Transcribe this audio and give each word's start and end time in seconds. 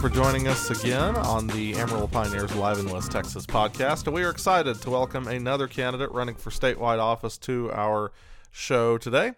for 0.00 0.08
joining 0.08 0.48
us 0.48 0.70
again 0.70 1.14
on 1.14 1.46
the 1.48 1.74
Amarillo 1.74 2.06
Pioneers 2.06 2.56
Live 2.56 2.78
in 2.78 2.88
West 2.88 3.12
Texas 3.12 3.44
podcast. 3.44 4.10
We 4.10 4.24
are 4.24 4.30
excited 4.30 4.80
to 4.80 4.88
welcome 4.88 5.28
another 5.28 5.68
candidate 5.68 6.10
running 6.10 6.36
for 6.36 6.48
statewide 6.48 6.98
office 6.98 7.36
to 7.38 7.70
our 7.72 8.10
show 8.50 8.96
today. 8.96 9.32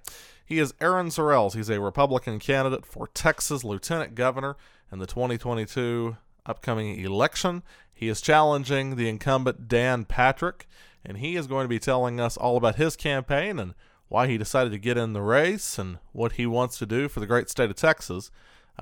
He 0.44 0.60
is 0.60 0.72
Aaron 0.80 1.08
Sorrells. 1.08 1.56
He's 1.56 1.68
a 1.68 1.80
Republican 1.80 2.38
candidate 2.38 2.86
for 2.86 3.08
Texas 3.08 3.64
Lieutenant 3.64 4.14
Governor 4.14 4.56
in 4.92 5.00
the 5.00 5.06
2022 5.06 6.16
upcoming 6.46 7.00
election. 7.00 7.64
He 7.92 8.06
is 8.06 8.20
challenging 8.20 8.94
the 8.94 9.08
incumbent 9.08 9.66
Dan 9.66 10.04
Patrick, 10.04 10.68
and 11.04 11.18
he 11.18 11.34
is 11.34 11.48
going 11.48 11.64
to 11.64 11.68
be 11.68 11.80
telling 11.80 12.20
us 12.20 12.36
all 12.36 12.56
about 12.56 12.76
his 12.76 12.94
campaign 12.94 13.58
and 13.58 13.74
why 14.06 14.28
he 14.28 14.38
decided 14.38 14.70
to 14.70 14.78
get 14.78 14.96
in 14.96 15.12
the 15.12 15.22
race 15.22 15.76
and 15.76 15.98
what 16.12 16.32
he 16.32 16.46
wants 16.46 16.78
to 16.78 16.86
do 16.86 17.08
for 17.08 17.18
the 17.18 17.26
great 17.26 17.50
state 17.50 17.68
of 17.68 17.74
Texas. 17.74 18.30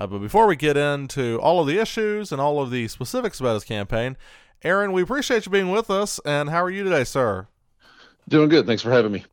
Uh, 0.01 0.07
but 0.07 0.17
before 0.17 0.47
we 0.47 0.55
get 0.55 0.75
into 0.75 1.39
all 1.41 1.61
of 1.61 1.67
the 1.67 1.77
issues 1.77 2.31
and 2.31 2.41
all 2.41 2.59
of 2.59 2.71
the 2.71 2.87
specifics 2.87 3.39
about 3.39 3.53
his 3.53 3.63
campaign, 3.63 4.17
Aaron, 4.63 4.93
we 4.93 5.03
appreciate 5.03 5.45
you 5.45 5.51
being 5.51 5.69
with 5.69 5.91
us. 5.91 6.19
And 6.25 6.49
how 6.49 6.63
are 6.63 6.71
you 6.71 6.83
today, 6.83 7.03
sir? 7.03 7.47
Doing 8.27 8.49
good. 8.49 8.65
Thanks 8.65 8.81
for 8.81 8.89
having 8.89 9.11
me. 9.11 9.25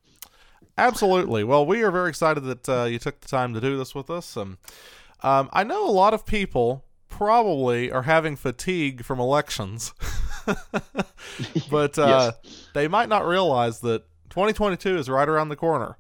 Absolutely. 0.77 1.43
Well, 1.43 1.65
we 1.65 1.83
are 1.85 1.91
very 1.91 2.11
excited 2.11 2.41
that 2.41 2.69
uh, 2.69 2.85
you 2.85 2.99
took 2.99 3.19
the 3.21 3.29
time 3.29 3.55
to 3.55 3.63
do 3.63 3.79
this 3.79 3.95
with 3.95 4.11
us. 4.11 4.37
And 4.37 4.59
um, 5.23 5.49
I 5.55 5.65
know 5.65 5.89
a 5.89 5.91
lot 5.91 6.13
of 6.13 6.27
people 6.27 6.85
probably 7.09 7.91
are 7.91 8.03
having 8.03 8.37
fatigue 8.37 9.05
from 9.05 9.21
elections, 9.21 9.95
but 11.71 11.99
uh, 11.99 12.33
yes. 12.45 12.69
they 12.75 12.89
might 12.89 13.09
not 13.09 13.27
realize 13.27 13.81
that 13.81 14.05
2022 14.29 14.99
is 14.99 15.09
right 15.09 15.31
around 15.31 15.49
the 15.49 15.57
corner. 15.57 15.97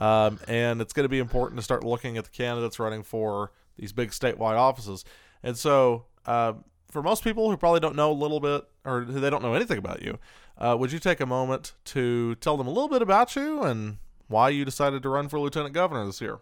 Um, 0.00 0.38
and 0.46 0.80
it's 0.80 0.92
going 0.92 1.06
to 1.06 1.08
be 1.08 1.18
important 1.18 1.58
to 1.58 1.64
start 1.64 1.82
looking 1.82 2.16
at 2.18 2.24
the 2.24 2.30
candidates 2.30 2.78
running 2.78 3.02
for 3.02 3.50
these 3.82 3.92
big 3.92 4.10
statewide 4.10 4.56
offices. 4.56 5.04
And 5.42 5.58
so, 5.58 6.04
uh, 6.24 6.54
for 6.88 7.02
most 7.02 7.24
people 7.24 7.50
who 7.50 7.56
probably 7.56 7.80
don't 7.80 7.96
know 7.96 8.12
a 8.12 8.14
little 8.14 8.38
bit 8.38 8.62
or 8.84 9.04
they 9.04 9.28
don't 9.28 9.42
know 9.42 9.54
anything 9.54 9.76
about 9.76 10.02
you, 10.02 10.18
uh, 10.56 10.76
would 10.78 10.92
you 10.92 11.00
take 11.00 11.20
a 11.20 11.26
moment 11.26 11.72
to 11.86 12.36
tell 12.36 12.56
them 12.56 12.68
a 12.68 12.70
little 12.70 12.88
bit 12.88 13.02
about 13.02 13.34
you 13.34 13.62
and 13.62 13.96
why 14.28 14.50
you 14.50 14.64
decided 14.64 15.02
to 15.02 15.08
run 15.08 15.28
for 15.28 15.40
lieutenant 15.40 15.74
governor 15.74 16.06
this 16.06 16.20
year? 16.20 16.38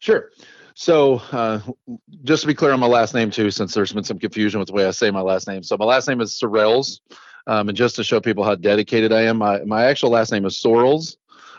Sure. 0.00 0.30
So, 0.74 1.20
uh, 1.32 1.58
just 2.22 2.42
to 2.42 2.46
be 2.46 2.54
clear 2.54 2.70
on 2.70 2.78
my 2.78 2.86
last 2.86 3.14
name 3.14 3.32
too, 3.32 3.50
since 3.50 3.74
there's 3.74 3.92
been 3.92 4.04
some 4.04 4.20
confusion 4.20 4.60
with 4.60 4.68
the 4.68 4.74
way 4.74 4.86
I 4.86 4.92
say 4.92 5.10
my 5.10 5.20
last 5.20 5.48
name. 5.48 5.64
So, 5.64 5.76
my 5.76 5.86
last 5.86 6.06
name 6.06 6.20
is 6.20 6.30
Sorrells, 6.40 7.00
um, 7.48 7.68
and 7.68 7.76
just 7.76 7.96
to 7.96 8.04
show 8.04 8.20
people 8.20 8.44
how 8.44 8.54
dedicated 8.54 9.12
I 9.12 9.22
am, 9.22 9.38
my, 9.38 9.64
my 9.64 9.86
actual 9.86 10.10
last 10.10 10.30
name 10.30 10.44
is 10.44 10.54
Sorrells 10.54 11.16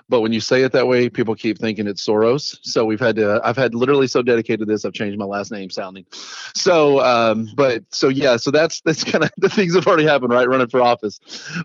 but 0.09 0.21
when 0.21 0.33
you 0.33 0.41
say 0.41 0.63
it 0.63 0.71
that 0.71 0.87
way, 0.87 1.07
people 1.09 1.35
keep 1.35 1.59
thinking 1.59 1.87
it's 1.87 2.05
Soros. 2.05 2.57
So 2.63 2.83
we've 2.83 2.99
had 2.99 3.15
to, 3.17 3.39
I've 3.43 3.55
had 3.55 3.75
literally 3.75 4.07
so 4.07 4.21
dedicated 4.21 4.61
to 4.61 4.65
this, 4.65 4.83
I've 4.83 4.93
changed 4.93 5.17
my 5.19 5.25
last 5.25 5.51
name 5.51 5.69
sounding. 5.69 6.05
So, 6.55 6.99
um, 7.01 7.49
but 7.55 7.83
so 7.91 8.09
yeah, 8.09 8.37
so 8.37 8.49
that's, 8.51 8.81
that's 8.81 9.03
kind 9.03 9.23
of 9.23 9.31
the 9.37 9.49
things 9.49 9.73
that 9.73 9.81
have 9.81 9.87
already 9.87 10.07
happened, 10.07 10.33
right? 10.33 10.47
Running 10.47 10.67
for 10.67 10.81
office. 10.81 11.19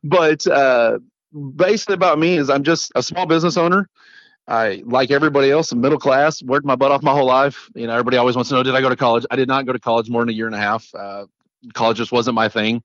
But, 0.04 0.47
uh, 0.47 0.99
basically 1.56 1.94
about 1.94 2.19
me 2.19 2.37
is 2.37 2.50
I'm 2.50 2.62
just 2.62 2.93
a 2.94 3.03
small 3.03 3.27
business 3.27 3.56
owner. 3.56 3.88
I, 4.47 4.83
like 4.84 5.10
everybody 5.10 5.50
else, 5.50 5.72
I'm 5.72 5.81
middle 5.81 5.99
class, 5.99 6.43
worked 6.43 6.66
my 6.66 6.77
butt 6.77 6.93
off 6.93 7.03
my 7.03 7.12
whole 7.12 7.27
life. 7.27 7.71
You 7.75 7.87
know, 7.87 7.94
everybody 7.94 8.19
always 8.19 8.37
wants 8.37 8.50
to 8.50 8.56
know, 8.56 8.62
did 8.62 8.75
I 8.75 8.83
go 8.83 8.91
to 8.91 8.97
college? 8.97 9.25
I 9.31 9.37
did 9.37 9.49
not 9.49 9.65
go 9.65 9.72
to 9.72 9.78
college 9.78 10.10
more 10.10 10.21
than 10.21 10.28
a 10.28 10.33
year 10.33 10.47
and 10.47 10.54
a 10.54 10.59
half. 10.59 10.94
Uh, 10.94 11.27
college 11.72 11.97
just 11.97 12.12
wasn't 12.12 12.34
my 12.34 12.49
thing. 12.50 12.83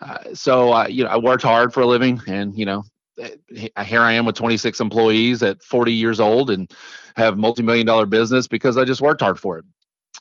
Uh, 0.00 0.32
so 0.32 0.70
I, 0.70 0.86
you 0.86 1.04
know, 1.04 1.10
I 1.10 1.18
worked 1.18 1.42
hard 1.42 1.74
for 1.74 1.82
a 1.82 1.86
living 1.86 2.22
and, 2.26 2.58
you 2.58 2.64
know, 2.64 2.84
Uh, 3.22 3.82
here 3.84 4.00
I 4.00 4.12
am 4.12 4.26
with 4.26 4.36
26 4.36 4.80
employees 4.80 5.42
at 5.42 5.62
40 5.62 5.92
years 5.92 6.20
old 6.20 6.50
and 6.50 6.70
have 7.16 7.38
multi-million 7.38 7.86
dollar 7.86 8.06
business 8.06 8.48
because 8.48 8.76
I 8.76 8.84
just 8.84 9.00
worked 9.00 9.20
hard 9.20 9.38
for 9.38 9.58
it. 9.58 9.64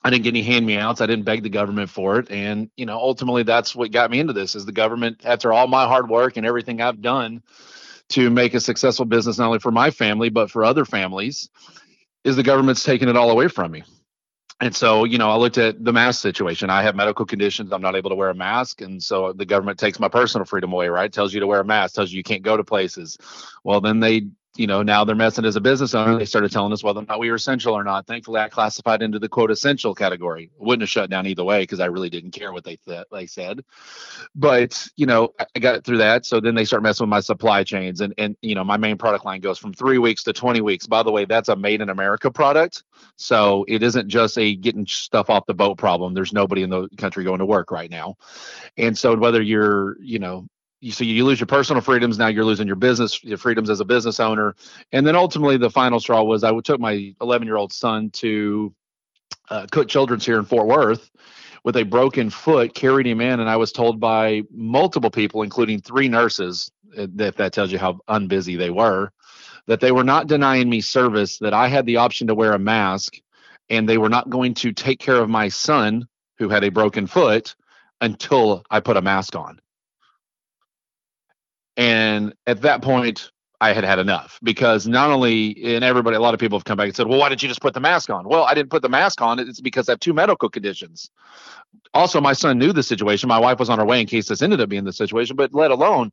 I 0.04 0.10
didn't 0.10 0.24
get 0.24 0.32
any 0.32 0.44
hand 0.44 0.66
me 0.66 0.78
outs. 0.78 1.02
I 1.02 1.06
didn't 1.06 1.26
beg 1.26 1.44
the 1.44 1.50
government 1.50 1.90
for 1.90 2.20
it. 2.20 2.30
And, 2.30 2.70
you 2.76 2.86
know, 2.86 2.98
ultimately 2.98 3.44
that's 3.44 3.76
what 3.76 3.92
got 3.92 4.12
me 4.12 4.20
into 4.20 4.34
this 4.34 4.56
is 4.56 4.66
the 4.66 4.72
government, 4.72 5.22
after 5.24 5.54
all 5.54 5.68
my 5.68 5.86
hard 5.86 6.10
work 6.10 6.38
and 6.38 6.46
everything 6.46 6.82
I've 6.82 7.02
done 7.02 7.42
to 8.10 8.30
make 8.30 8.54
a 8.54 8.60
successful 8.60 9.06
business, 9.06 9.38
not 9.38 9.48
only 9.48 9.60
for 9.60 9.72
my 9.72 9.92
family, 9.92 10.30
but 10.30 10.52
for 10.52 10.64
other 10.64 10.86
families, 10.86 11.50
is 12.24 12.36
the 12.36 12.44
government's 12.44 12.84
taking 12.84 13.10
it 13.10 13.16
all 13.16 13.32
away 13.32 13.48
from 13.48 13.72
me 13.72 13.84
and 14.64 14.76
so 14.76 15.04
you 15.04 15.18
know 15.18 15.30
i 15.30 15.36
looked 15.36 15.58
at 15.58 15.84
the 15.84 15.94
mask 15.94 16.22
situation. 16.22 16.70
I 16.70 16.84
have 16.84 16.96
medical 16.96 17.26
conditions. 17.26 17.72
I'm 17.74 17.82
not 17.82 17.96
able 17.96 18.10
to 18.12 18.16
wear 18.16 18.30
a 18.30 18.36
mask. 18.36 18.82
And 18.82 19.04
so 19.04 19.34
the 19.34 19.46
government 19.46 19.78
takes 19.78 20.00
my 20.00 20.08
personal 20.08 20.46
freedom 20.46 20.72
away 20.72 20.88
right? 20.88 21.12
Tells 21.12 21.34
you 21.34 21.42
to 21.42 21.48
wear 21.48 21.60
a 21.60 21.66
mask. 21.66 21.96
Tells 21.96 22.12
you 22.12 22.18
you 22.18 22.24
can't 22.24 22.44
go 22.44 22.56
to 22.56 22.64
places. 22.64 23.18
Well 23.64 23.82
then 23.82 24.00
they 24.00 24.28
you 24.56 24.68
know, 24.68 24.84
now 24.84 25.04
they're 25.04 25.16
messing 25.16 25.46
as 25.46 25.56
a 25.56 25.62
business 25.62 25.96
owner. 25.96 26.18
They 26.18 26.26
started 26.26 26.52
telling 26.52 26.72
us 26.74 26.84
whether 26.84 27.00
or 27.00 27.06
not 27.08 27.20
we 27.20 27.30
were 27.30 27.36
essential 27.36 27.74
or 27.74 27.84
not. 27.84 28.06
Thankfully, 28.06 28.40
I 28.40 28.50
classified 28.50 29.02
into 29.02 29.18
the 29.18 29.28
quote 29.28 29.50
essential 29.50 29.96
category. 29.96 30.52
Wouldn't 30.60 30.84
have 30.84 30.90
shut 30.90 31.10
down 31.10 31.26
either 31.26 31.44
way 31.44 31.64
because 31.64 31.80
I 31.80 31.86
really 31.86 32.10
didn't 32.10 32.32
care 32.32 32.54
what 32.54 32.64
they 32.64 32.76
th- 32.76 33.08
they 33.12 33.26
said. 33.26 33.64
But 34.36 34.88
you 34.96 35.08
know, 35.08 35.34
I 35.56 35.60
got 35.60 35.84
through 35.84 35.98
that. 35.98 36.28
So 36.28 36.40
then 36.40 36.54
they 36.54 36.66
start 36.66 36.84
messing 36.84 37.06
with 37.06 37.10
my 37.10 37.20
supply 37.20 37.64
chains, 37.64 38.02
and 38.02 38.14
and 38.20 38.38
you 38.42 38.54
know, 38.54 38.64
my 38.64 38.78
main 38.78 38.98
product 38.98 39.26
line 39.26 39.42
goes 39.42 39.58
from 39.58 39.74
three 39.74 39.98
weeks 39.98 40.24
to 40.24 40.34
twenty 40.34 40.62
weeks. 40.62 40.86
By 40.86 41.02
the 41.02 41.12
way, 41.12 41.26
that's 41.26 41.50
a 41.50 41.56
made 41.56 41.82
in 41.82 41.90
America 41.90 42.30
product, 42.30 42.84
so 43.16 43.66
it 43.68 43.82
isn't 43.82 44.08
just 44.08 44.38
a 44.38 44.56
getting 44.56 44.86
stuff 44.86 45.32
off 45.32 45.48
the 45.48 45.56
boat 45.56 45.80
problem. 45.80 46.14
There's 46.14 46.34
nobody 46.34 46.62
in 46.62 46.70
the 46.70 46.90
country 46.98 47.24
going 47.24 47.40
to 47.40 47.46
work 47.46 47.72
right 47.72 47.90
now, 47.90 48.18
and 48.78 48.96
so 48.96 49.16
whether 49.16 49.42
you're 49.42 49.98
you 50.00 50.20
know 50.20 50.48
you, 50.84 50.92
so 50.92 51.04
you 51.04 51.26
lose 51.26 51.40
your 51.40 51.48
personal 51.48 51.82
freedoms. 51.82 52.18
Now 52.18 52.28
you're 52.28 52.46
losing 52.46 52.68
your 52.68 52.76
business 52.76 53.24
your 53.24 53.38
freedoms 53.38 53.70
as 53.70 53.80
a 53.80 53.86
business 53.86 54.20
owner. 54.20 54.56
And 54.92 55.08
then 55.08 55.16
ultimately, 55.16 55.58
the 55.58 55.70
final 55.70 56.00
straw 56.00 56.24
was 56.24 56.44
I 56.44 56.58
took 56.60 56.80
my 56.80 57.16
11 57.22 57.48
year 57.48 57.58
old 57.58 57.72
son 57.72 58.10
to 58.12 58.74
uh, 59.50 59.68
Cook 59.72 59.88
Children's 59.88 60.26
here 60.26 60.38
in 60.38 60.46
Fort 60.46 60.68
Worth 60.68 61.10
with 61.64 61.78
a 61.78 61.84
broken 61.84 62.30
foot, 62.30 62.74
carried 62.74 63.08
him 63.08 63.22
in, 63.22 63.40
and 63.40 63.50
I 63.50 63.56
was 63.56 63.72
told 63.72 64.00
by 64.00 64.44
multiple 64.52 65.10
people, 65.10 65.44
including 65.44 65.80
three 65.80 66.10
nurses, 66.10 66.70
uh, 66.98 67.08
if 67.18 67.38
that 67.38 67.54
tells 67.54 67.72
you 67.72 67.80
how 67.80 68.00
unbusy 68.10 68.58
they 68.58 68.70
were, 68.70 69.12
that 69.68 69.80
they 69.80 69.94
were 69.94 70.04
not 70.04 70.28
denying 70.28 70.70
me 70.70 70.82
service, 70.82 71.38
that 71.40 71.54
I 71.54 71.70
had 71.70 71.86
the 71.86 71.98
option 71.98 72.28
to 72.28 72.36
wear 72.36 72.52
a 72.52 72.60
mask, 72.60 73.16
and 73.70 73.88
they 73.88 73.98
were 73.98 74.10
not 74.10 74.30
going 74.30 74.54
to 74.56 74.74
take 74.74 75.00
care 75.00 75.16
of 75.16 75.30
my 75.30 75.48
son 75.48 76.06
who 76.38 76.50
had 76.50 76.66
a 76.66 76.70
broken 76.70 77.08
foot 77.08 77.56
until 78.02 78.64
I 78.70 78.82
put 78.82 78.98
a 78.98 79.02
mask 79.02 79.36
on. 79.36 79.62
And 81.78 82.34
at 82.46 82.62
that 82.62 82.82
point, 82.82 83.32
I 83.62 83.72
had 83.72 83.86
had 83.86 83.98
enough 83.98 84.40
because 84.44 84.88
not 84.88 85.10
only, 85.10 85.76
and 85.76 85.86
everybody, 85.86 86.18
a 86.18 86.20
lot 86.20 86.34
of 86.34 86.40
people 86.40 86.58
have 86.58 86.66
come 86.66 86.78
back 86.78 86.88
and 86.88 86.96
said, 86.96 87.08
well, 87.08 87.18
why 87.18 87.30
didn't 87.30 87.44
you 87.44 87.48
just 87.48 87.62
put 87.62 87.74
the 87.74 87.80
mask 87.80 88.10
on? 88.10 88.28
Well, 88.28 88.44
I 88.44 88.54
didn't 88.54 88.72
put 88.72 88.82
the 88.82 88.90
mask 88.90 89.22
on. 89.22 89.40
It's 89.40 89.62
because 89.62 89.88
I 89.88 89.94
have 89.94 90.02
two 90.02 90.14
medical 90.14 90.50
conditions. 90.50 91.10
Also, 91.94 92.20
my 92.20 92.34
son 92.34 92.58
knew 92.58 92.74
the 92.74 92.84
situation. 92.84 93.30
My 93.30 93.40
wife 93.40 93.60
was 93.60 93.70
on 93.70 93.80
her 93.80 93.86
way 93.86 94.02
in 94.02 94.08
case 94.08 94.28
this 94.28 94.42
ended 94.42 94.60
up 94.60 94.68
being 94.68 94.84
the 94.84 94.92
situation, 94.92 95.36
but 95.36 95.54
let 95.54 95.72
alone, 95.72 96.12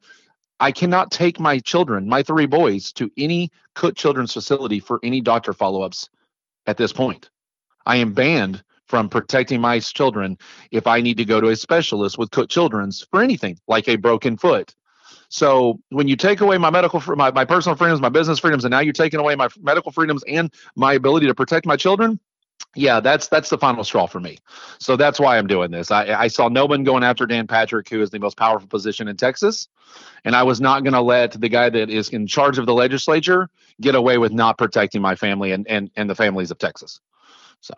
I 0.61 0.71
cannot 0.71 1.11
take 1.11 1.41
my 1.41 1.59
children, 1.59 2.09
my 2.09 2.23
three 2.23 2.47
boys, 2.47 2.93
to 2.93 3.11
any 3.17 3.51
Cook 3.75 3.97
Children's 3.97 4.33
facility 4.33 4.79
for 4.79 5.01
any 5.03 5.21
doctor 5.21 5.53
follow 5.53 5.83
ups 5.83 6.09
at 6.67 6.77
this 6.77 6.93
point. 6.93 7.31
I 7.87 7.97
am 7.97 8.13
banned 8.13 8.63
from 8.87 9.09
protecting 9.09 9.61
my 9.61 9.81
children 9.81 10.37
if 10.71 10.87
I 10.87 11.01
need 11.01 11.17
to 11.17 11.25
go 11.25 11.41
to 11.41 11.49
a 11.49 11.57
specialist 11.57 12.19
with 12.19 12.31
Cook 12.31 12.51
Children's 12.51 13.07
for 13.11 13.23
anything 13.23 13.59
like 13.67 13.89
a 13.89 13.97
broken 13.97 14.37
foot, 14.37 14.75
so 15.31 15.81
when 15.91 16.09
you 16.09 16.17
take 16.17 16.41
away 16.41 16.59
my 16.59 16.71
medical, 16.71 17.01
my, 17.15 17.31
my 17.31 17.45
personal 17.45 17.77
freedoms, 17.77 18.01
my 18.01 18.09
business 18.09 18.41
freedoms, 18.41 18.65
and 18.65 18.73
now 18.73 18.81
you're 18.81 18.93
taking 18.93 19.21
away 19.21 19.37
my 19.37 19.49
medical 19.61 19.93
freedoms 19.93 20.25
and 20.29 20.53
my 20.75 20.95
ability 20.95 21.29
to 21.29 21.35
protect 21.37 21.67
my 21.67 21.77
children, 21.77 22.19
yeah, 22.75 22.99
that's 22.99 23.29
that's 23.29 23.49
the 23.49 23.57
final 23.57 23.85
straw 23.85 24.07
for 24.07 24.19
me. 24.19 24.39
So 24.79 24.97
that's 24.97 25.21
why 25.21 25.39
I'm 25.39 25.47
doing 25.47 25.71
this. 25.71 25.91
I, 25.91 26.15
I 26.15 26.29
saw 26.29 26.49
no 26.49 26.67
one 26.67 26.83
going 26.83 27.05
after 27.05 27.27
Dan 27.27 27.47
Patrick, 27.47 27.89
who 27.89 28.03
is 28.03 28.11
the 28.11 28.19
most 28.19 28.37
powerful 28.37 28.69
position 28.69 29.07
in 29.09 29.17
Texas, 29.17 29.69
and 30.25 30.35
I 30.35 30.43
was 30.43 30.61
not 30.61 30.83
going 30.83 30.93
to 30.93 31.01
let 31.01 31.41
the 31.41 31.49
guy 31.49 31.71
that 31.71 31.91
is 31.91 32.11
in 32.11 32.27
charge 32.27 32.59
of 32.59 32.67
the 32.67 32.75
legislature 32.75 33.49
get 33.81 33.95
away 33.95 34.19
with 34.19 34.33
not 34.33 34.59
protecting 34.59 35.01
my 35.01 35.15
family 35.15 35.53
and 35.53 35.67
and 35.69 35.91
and 35.97 36.11
the 36.11 36.15
families 36.15 36.51
of 36.51 36.59
Texas. 36.59 37.01
So 37.61 37.75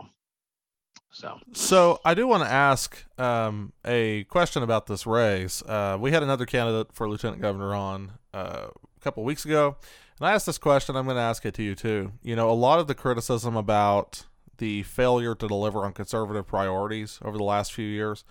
so, 1.12 1.38
so 1.52 2.00
I 2.04 2.14
do 2.14 2.26
want 2.26 2.42
to 2.42 2.50
ask 2.50 3.04
um, 3.18 3.72
a 3.84 4.24
question 4.24 4.62
about 4.62 4.86
this 4.86 5.06
race. 5.06 5.62
Uh, 5.62 5.98
we 6.00 6.10
had 6.10 6.22
another 6.22 6.46
candidate 6.46 6.92
for 6.92 7.08
lieutenant 7.08 7.42
governor 7.42 7.74
on 7.74 8.12
uh, 8.32 8.68
a 8.68 9.00
couple 9.00 9.22
weeks 9.22 9.44
ago, 9.44 9.76
and 10.18 10.26
I 10.26 10.32
asked 10.32 10.46
this 10.46 10.58
question. 10.58 10.96
I'm 10.96 11.04
going 11.04 11.16
to 11.16 11.22
ask 11.22 11.44
it 11.44 11.54
to 11.54 11.62
you 11.62 11.74
too. 11.74 12.12
You 12.22 12.34
know, 12.34 12.50
a 12.50 12.52
lot 12.52 12.78
of 12.78 12.86
the 12.86 12.94
criticism 12.94 13.56
about 13.56 14.24
the 14.56 14.82
failure 14.84 15.34
to 15.34 15.46
deliver 15.46 15.84
on 15.84 15.92
conservative 15.92 16.46
priorities 16.46 17.18
over 17.22 17.36
the 17.36 17.44
last 17.44 17.72
few 17.72 17.86
years 17.86 18.24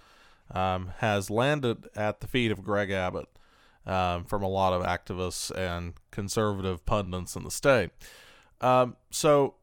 um, 0.49 0.93
has 0.97 1.29
landed 1.29 1.87
at 1.95 2.21
the 2.21 2.27
feet 2.27 2.51
of 2.51 2.63
Greg 2.63 2.89
Abbott 2.89 3.27
um, 3.85 4.25
from 4.25 4.41
a 4.41 4.47
lot 4.47 4.73
of 4.73 4.83
activists 4.83 5.55
and 5.55 5.93
conservative 6.09 6.85
pundits 6.85 7.35
in 7.35 7.43
the 7.43 7.51
state. 7.51 7.91
Um, 8.59 8.95
so, 9.09 9.55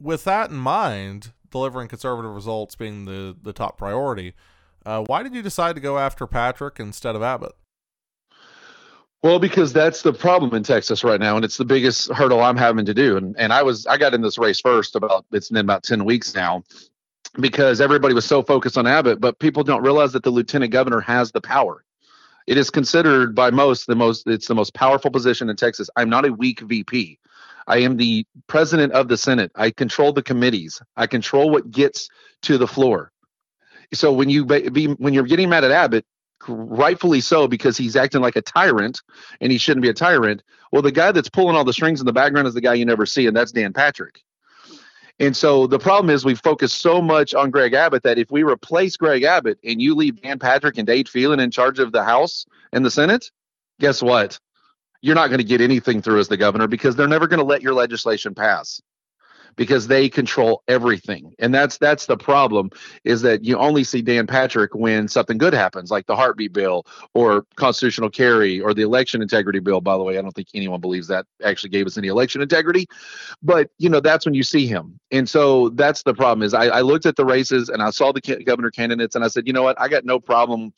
with 0.00 0.24
that 0.24 0.50
in 0.50 0.56
mind, 0.56 1.32
delivering 1.54 1.86
conservative 1.86 2.34
results 2.34 2.74
being 2.74 3.04
the 3.04 3.36
the 3.40 3.52
top 3.52 3.78
priority. 3.78 4.34
Uh, 4.84 5.04
why 5.06 5.22
did 5.22 5.34
you 5.34 5.40
decide 5.40 5.76
to 5.76 5.80
go 5.80 5.98
after 5.98 6.26
Patrick 6.26 6.80
instead 6.80 7.14
of 7.14 7.22
Abbott? 7.22 7.52
Well, 9.22 9.38
because 9.38 9.72
that's 9.72 10.02
the 10.02 10.12
problem 10.12 10.52
in 10.52 10.64
Texas 10.64 11.04
right 11.04 11.20
now, 11.20 11.36
and 11.36 11.44
it's 11.44 11.56
the 11.56 11.64
biggest 11.64 12.12
hurdle 12.12 12.42
I'm 12.42 12.56
having 12.56 12.84
to 12.86 12.92
do. 12.92 13.16
And 13.16 13.36
and 13.38 13.52
I 13.52 13.62
was 13.62 13.86
I 13.86 13.96
got 13.96 14.14
in 14.14 14.20
this 14.20 14.36
race 14.36 14.60
first 14.60 14.96
about 14.96 15.24
it's 15.30 15.48
been 15.48 15.64
about 15.64 15.84
ten 15.84 16.04
weeks 16.04 16.34
now, 16.34 16.64
because 17.40 17.80
everybody 17.80 18.14
was 18.14 18.24
so 18.24 18.42
focused 18.42 18.76
on 18.76 18.88
Abbott, 18.88 19.20
but 19.20 19.38
people 19.38 19.62
don't 19.62 19.82
realize 19.82 20.12
that 20.12 20.24
the 20.24 20.30
lieutenant 20.30 20.72
governor 20.72 21.00
has 21.00 21.30
the 21.30 21.40
power. 21.40 21.84
It 22.48 22.58
is 22.58 22.68
considered 22.68 23.34
by 23.34 23.52
most 23.52 23.86
the 23.86 23.94
most 23.94 24.26
it's 24.26 24.48
the 24.48 24.56
most 24.56 24.74
powerful 24.74 25.12
position 25.12 25.48
in 25.48 25.54
Texas. 25.54 25.88
I'm 25.96 26.10
not 26.10 26.26
a 26.26 26.32
weak 26.32 26.60
VP. 26.60 27.20
I 27.66 27.78
am 27.78 27.96
the 27.96 28.26
president 28.46 28.92
of 28.92 29.08
the 29.08 29.16
Senate. 29.16 29.52
I 29.54 29.70
control 29.70 30.12
the 30.12 30.22
committees. 30.22 30.80
I 30.96 31.06
control 31.06 31.50
what 31.50 31.70
gets 31.70 32.08
to 32.42 32.58
the 32.58 32.68
floor. 32.68 33.10
So 33.92 34.12
when 34.12 34.28
you 34.28 34.44
be 34.44 34.86
when 34.86 35.14
you're 35.14 35.24
getting 35.24 35.48
mad 35.48 35.64
at 35.64 35.70
Abbott, 35.70 36.04
rightfully 36.48 37.20
so 37.20 37.48
because 37.48 37.76
he's 37.76 37.96
acting 37.96 38.20
like 38.20 38.36
a 38.36 38.42
tyrant 38.42 39.00
and 39.40 39.50
he 39.52 39.58
shouldn't 39.58 39.82
be 39.82 39.88
a 39.88 39.94
tyrant. 39.94 40.42
Well, 40.72 40.82
the 40.82 40.92
guy 40.92 41.12
that's 41.12 41.28
pulling 41.28 41.56
all 41.56 41.64
the 41.64 41.72
strings 41.72 42.00
in 42.00 42.06
the 42.06 42.12
background 42.12 42.48
is 42.48 42.54
the 42.54 42.60
guy 42.60 42.74
you 42.74 42.84
never 42.84 43.06
see, 43.06 43.26
and 43.26 43.36
that's 43.36 43.52
Dan 43.52 43.72
Patrick. 43.72 44.22
And 45.20 45.36
so 45.36 45.66
the 45.68 45.78
problem 45.78 46.10
is 46.10 46.24
we 46.24 46.34
focus 46.34 46.72
so 46.72 47.00
much 47.00 47.34
on 47.34 47.50
Greg 47.50 47.72
Abbott 47.72 48.02
that 48.02 48.18
if 48.18 48.32
we 48.32 48.42
replace 48.42 48.96
Greg 48.96 49.22
Abbott 49.22 49.58
and 49.62 49.80
you 49.80 49.94
leave 49.94 50.20
Dan 50.20 50.40
Patrick 50.40 50.76
and 50.76 50.86
Dade 50.86 51.08
Phelan 51.08 51.38
in 51.38 51.52
charge 51.52 51.78
of 51.78 51.92
the 51.92 52.02
House 52.02 52.46
and 52.72 52.84
the 52.84 52.90
Senate, 52.90 53.30
guess 53.78 54.02
what? 54.02 54.40
You're 55.04 55.14
not 55.14 55.28
going 55.28 55.38
to 55.38 55.44
get 55.44 55.60
anything 55.60 56.00
through 56.00 56.18
as 56.18 56.28
the 56.28 56.38
governor 56.38 56.66
because 56.66 56.96
they're 56.96 57.06
never 57.06 57.26
going 57.26 57.38
to 57.38 57.44
let 57.44 57.60
your 57.60 57.74
legislation 57.74 58.34
pass 58.34 58.80
because 59.56 59.86
they 59.86 60.08
control 60.08 60.62
everything. 60.68 61.34
And 61.38 61.54
that's 61.54 61.78
that's 61.78 62.06
the 62.06 62.16
problem 62.16 62.70
is 63.04 63.22
that 63.22 63.44
you 63.44 63.58
only 63.58 63.84
see 63.84 64.02
Dan 64.02 64.26
Patrick 64.26 64.74
when 64.74 65.08
something 65.08 65.38
good 65.38 65.52
happens, 65.52 65.90
like 65.90 66.06
the 66.06 66.16
heartbeat 66.16 66.54
bill 66.54 66.86
or 67.12 67.44
constitutional 67.56 68.08
carry 68.10 68.60
or 68.60 68.74
the 68.74 68.80
election 68.80 69.22
integrity 69.22 69.60
bill. 69.60 69.82
By 69.82 69.96
the 69.96 70.02
way, 70.02 70.18
I 70.18 70.22
don't 70.22 70.32
think 70.32 70.48
anyone 70.54 70.80
believes 70.80 71.08
that 71.08 71.26
actually 71.44 71.70
gave 71.70 71.86
us 71.86 71.98
any 71.98 72.08
election 72.08 72.40
integrity, 72.40 72.86
but 73.42 73.70
you 73.78 73.88
know 73.88 74.00
that's 74.00 74.24
when 74.24 74.34
you 74.34 74.42
see 74.42 74.66
him. 74.66 74.98
And 75.10 75.28
so 75.28 75.68
that's 75.70 76.02
the 76.02 76.14
problem 76.14 76.44
is 76.44 76.54
I, 76.54 76.66
I 76.66 76.80
looked 76.80 77.06
at 77.06 77.16
the 77.16 77.24
races 77.24 77.68
and 77.68 77.82
I 77.82 77.90
saw 77.90 78.12
the 78.12 78.20
governor 78.44 78.70
candidates 78.70 79.14
and 79.14 79.24
I 79.24 79.28
said, 79.28 79.46
you 79.46 79.52
know 79.52 79.62
what, 79.62 79.80
I 79.80 79.88
got 79.88 80.04
no 80.04 80.18
problem 80.18 80.72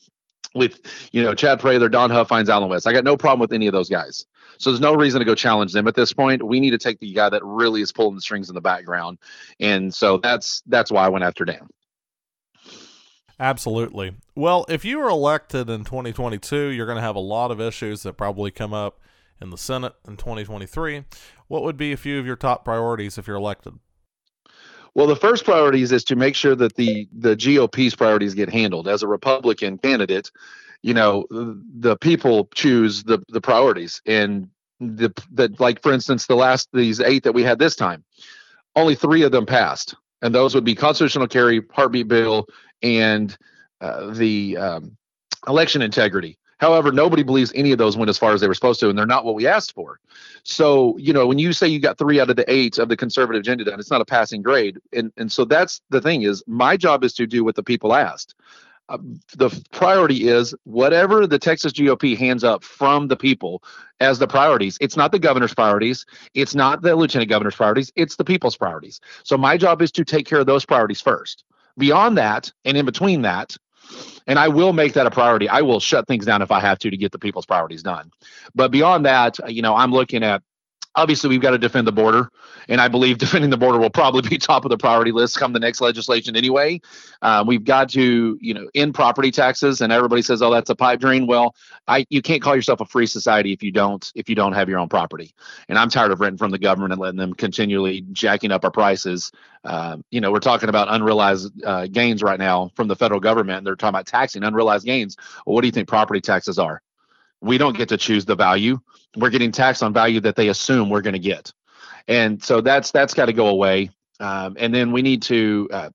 with 0.54 0.80
you 1.12 1.22
know 1.22 1.34
Chad 1.34 1.60
Prather, 1.60 1.88
Don 1.88 2.10
Huffines, 2.10 2.48
Allen 2.48 2.68
West. 2.68 2.86
I 2.86 2.92
got 2.92 3.04
no 3.04 3.16
problem 3.16 3.40
with 3.40 3.52
any 3.52 3.66
of 3.66 3.72
those 3.72 3.88
guys. 3.88 4.26
So 4.58 4.70
there's 4.70 4.80
no 4.80 4.94
reason 4.94 5.18
to 5.18 5.24
go 5.24 5.34
challenge 5.34 5.72
them 5.72 5.86
at 5.86 5.94
this 5.94 6.12
point. 6.12 6.42
We 6.42 6.60
need 6.60 6.70
to 6.70 6.78
take 6.78 6.98
the 6.98 7.12
guy 7.12 7.28
that 7.28 7.44
really 7.44 7.82
is 7.82 7.92
pulling 7.92 8.14
the 8.14 8.20
strings 8.20 8.48
in 8.48 8.54
the 8.54 8.60
background, 8.60 9.18
and 9.60 9.94
so 9.94 10.18
that's 10.18 10.62
that's 10.66 10.90
why 10.90 11.04
I 11.04 11.08
went 11.08 11.24
after 11.24 11.44
Dan. 11.44 11.68
Absolutely. 13.38 14.14
Well, 14.34 14.64
if 14.68 14.84
you 14.84 14.98
are 15.00 15.10
elected 15.10 15.68
in 15.68 15.84
2022, 15.84 16.68
you're 16.68 16.86
going 16.86 16.96
to 16.96 17.02
have 17.02 17.16
a 17.16 17.20
lot 17.20 17.50
of 17.50 17.60
issues 17.60 18.02
that 18.04 18.14
probably 18.14 18.50
come 18.50 18.72
up 18.72 18.98
in 19.40 19.50
the 19.50 19.58
Senate 19.58 19.94
in 20.08 20.16
2023. 20.16 21.04
What 21.48 21.62
would 21.62 21.76
be 21.76 21.92
a 21.92 21.96
few 21.96 22.18
of 22.18 22.24
your 22.24 22.36
top 22.36 22.64
priorities 22.64 23.18
if 23.18 23.26
you're 23.26 23.36
elected? 23.36 23.74
Well, 24.96 25.06
the 25.06 25.14
first 25.14 25.44
priorities 25.44 25.92
is 25.92 26.04
to 26.04 26.16
make 26.16 26.34
sure 26.34 26.54
that 26.54 26.76
the 26.76 27.06
the 27.12 27.36
GOP's 27.36 27.94
priorities 27.94 28.32
get 28.32 28.48
handled. 28.48 28.88
As 28.88 29.02
a 29.02 29.06
Republican 29.06 29.76
candidate, 29.76 30.30
you 30.80 30.94
know 30.94 31.26
the 31.30 31.96
people 31.98 32.48
choose 32.54 33.04
the 33.04 33.18
the 33.28 33.40
priorities 33.40 34.00
and 34.06 34.48
the 34.80 35.10
that 35.32 35.60
like 35.60 35.82
for 35.82 35.92
instance 35.92 36.26
the 36.26 36.34
last 36.34 36.68
these 36.72 37.00
eight 37.00 37.24
that 37.24 37.32
we 37.32 37.42
had 37.42 37.58
this 37.58 37.76
time 37.76 38.04
only 38.74 38.94
three 38.94 39.22
of 39.22 39.32
them 39.32 39.46
passed 39.46 39.94
and 40.22 40.34
those 40.34 40.54
would 40.54 40.64
be 40.64 40.74
constitutional 40.74 41.26
carry 41.26 41.62
heartbeat 41.72 42.08
bill 42.08 42.46
and 42.82 43.36
uh, 43.80 44.12
the 44.12 44.56
um, 44.56 44.96
election 45.48 45.82
integrity 45.82 46.38
however 46.58 46.92
nobody 46.92 47.22
believes 47.22 47.52
any 47.54 47.72
of 47.72 47.78
those 47.78 47.96
went 47.96 48.08
as 48.08 48.18
far 48.18 48.32
as 48.32 48.40
they 48.40 48.48
were 48.48 48.54
supposed 48.54 48.80
to 48.80 48.88
and 48.88 48.98
they're 48.98 49.06
not 49.06 49.24
what 49.24 49.34
we 49.34 49.46
asked 49.46 49.72
for 49.72 50.00
so 50.42 50.96
you 50.98 51.12
know 51.12 51.26
when 51.26 51.38
you 51.38 51.52
say 51.52 51.66
you 51.66 51.80
got 51.80 51.98
three 51.98 52.20
out 52.20 52.30
of 52.30 52.36
the 52.36 52.50
eight 52.52 52.78
of 52.78 52.88
the 52.88 52.96
conservative 52.96 53.40
agenda 53.40 53.64
done 53.64 53.78
it's 53.78 53.90
not 53.90 54.00
a 54.00 54.06
passing 54.06 54.42
grade 54.42 54.78
and 54.92 55.12
and 55.16 55.30
so 55.30 55.44
that's 55.44 55.80
the 55.90 56.00
thing 56.00 56.22
is 56.22 56.42
my 56.46 56.76
job 56.76 57.04
is 57.04 57.12
to 57.12 57.26
do 57.26 57.44
what 57.44 57.54
the 57.54 57.62
people 57.62 57.94
asked 57.94 58.34
uh, 58.88 58.98
the 59.36 59.50
priority 59.72 60.28
is 60.28 60.54
whatever 60.64 61.26
the 61.26 61.38
Texas 61.38 61.72
GOP 61.72 62.16
hands 62.16 62.44
up 62.44 62.62
from 62.62 63.08
the 63.08 63.16
people 63.16 63.62
as 64.00 64.18
the 64.18 64.28
priorities. 64.28 64.78
It's 64.80 64.96
not 64.96 65.10
the 65.10 65.18
governor's 65.18 65.54
priorities. 65.54 66.06
It's 66.34 66.54
not 66.54 66.82
the 66.82 66.94
lieutenant 66.94 67.28
governor's 67.28 67.56
priorities. 67.56 67.90
It's 67.96 68.16
the 68.16 68.24
people's 68.24 68.56
priorities. 68.56 69.00
So 69.24 69.36
my 69.36 69.56
job 69.56 69.82
is 69.82 69.90
to 69.92 70.04
take 70.04 70.26
care 70.26 70.38
of 70.38 70.46
those 70.46 70.64
priorities 70.64 71.00
first. 71.00 71.44
Beyond 71.78 72.16
that, 72.16 72.52
and 72.64 72.76
in 72.76 72.86
between 72.86 73.22
that, 73.22 73.56
and 74.26 74.38
I 74.38 74.48
will 74.48 74.72
make 74.72 74.94
that 74.94 75.06
a 75.06 75.10
priority. 75.10 75.48
I 75.48 75.62
will 75.62 75.80
shut 75.80 76.06
things 76.06 76.26
down 76.26 76.42
if 76.42 76.50
I 76.50 76.60
have 76.60 76.78
to 76.80 76.90
to 76.90 76.96
get 76.96 77.12
the 77.12 77.18
people's 77.18 77.46
priorities 77.46 77.82
done. 77.82 78.10
But 78.54 78.70
beyond 78.70 79.06
that, 79.06 79.38
you 79.48 79.62
know, 79.62 79.74
I'm 79.74 79.92
looking 79.92 80.22
at 80.22 80.42
obviously 80.96 81.28
we've 81.28 81.40
got 81.40 81.50
to 81.50 81.58
defend 81.58 81.86
the 81.86 81.92
border 81.92 82.30
and 82.68 82.80
i 82.80 82.88
believe 82.88 83.18
defending 83.26 83.50
the 83.50 83.56
border 83.56 83.78
will 83.78 83.90
probably 83.90 84.22
be 84.28 84.38
top 84.38 84.64
of 84.64 84.70
the 84.70 84.78
priority 84.78 85.12
list 85.12 85.38
come 85.38 85.52
the 85.52 85.60
next 85.60 85.80
legislation 85.80 86.36
anyway. 86.36 86.80
Uh, 87.22 87.44
we've 87.46 87.64
got 87.64 87.88
to 87.88 88.38
you 88.40 88.54
know 88.54 88.68
end 88.74 88.94
property 88.94 89.30
taxes 89.30 89.80
and 89.80 89.92
everybody 89.92 90.22
says 90.22 90.42
oh 90.42 90.50
that's 90.50 90.70
a 90.70 90.74
pipe 90.74 91.00
dream. 91.00 91.26
Well 91.26 91.54
i 91.86 92.06
you 92.10 92.22
can't 92.22 92.42
call 92.42 92.54
yourself 92.54 92.80
a 92.80 92.84
free 92.86 93.06
society 93.06 93.52
if 93.52 93.62
you 93.62 93.72
don't 93.72 94.10
if 94.14 94.28
you 94.28 94.34
don't 94.34 94.52
have 94.52 94.68
your 94.68 94.78
own 94.78 94.88
property. 94.88 95.32
And 95.68 95.78
i'm 95.78 95.88
tired 95.88 96.12
of 96.12 96.20
renting 96.20 96.38
from 96.38 96.50
the 96.50 96.58
government 96.58 96.92
and 96.92 97.00
letting 97.00 97.18
them 97.18 97.34
continually 97.34 98.04
jacking 98.12 98.52
up 98.52 98.64
our 98.64 98.70
prices. 98.70 99.30
Uh, 99.64 99.96
you 100.10 100.20
know 100.20 100.30
we're 100.30 100.40
talking 100.40 100.68
about 100.68 100.88
unrealized 100.90 101.52
uh, 101.64 101.86
gains 101.86 102.22
right 102.22 102.38
now 102.38 102.70
from 102.74 102.88
the 102.88 102.96
federal 102.96 103.20
government 103.20 103.64
they're 103.64 103.76
talking 103.76 103.90
about 103.90 104.06
taxing 104.06 104.44
unrealized 104.44 104.84
gains. 104.84 105.16
Well, 105.44 105.54
what 105.54 105.62
do 105.62 105.68
you 105.68 105.72
think 105.72 105.88
property 105.88 106.20
taxes 106.20 106.58
are 106.58 106.82
we 107.46 107.58
don't 107.58 107.76
get 107.76 107.88
to 107.90 107.96
choose 107.96 108.24
the 108.24 108.36
value. 108.36 108.78
We're 109.16 109.30
getting 109.30 109.52
taxed 109.52 109.82
on 109.82 109.92
value 109.92 110.20
that 110.20 110.36
they 110.36 110.48
assume 110.48 110.90
we're 110.90 111.02
going 111.02 111.14
to 111.14 111.18
get, 111.18 111.52
and 112.08 112.42
so 112.42 112.60
that's 112.60 112.90
that's 112.90 113.14
got 113.14 113.26
to 113.26 113.32
go 113.32 113.48
away. 113.48 113.90
Um, 114.20 114.56
and 114.58 114.74
then 114.74 114.92
we 114.92 115.02
need 115.02 115.22
to 115.22 115.68
uh, 115.72 115.90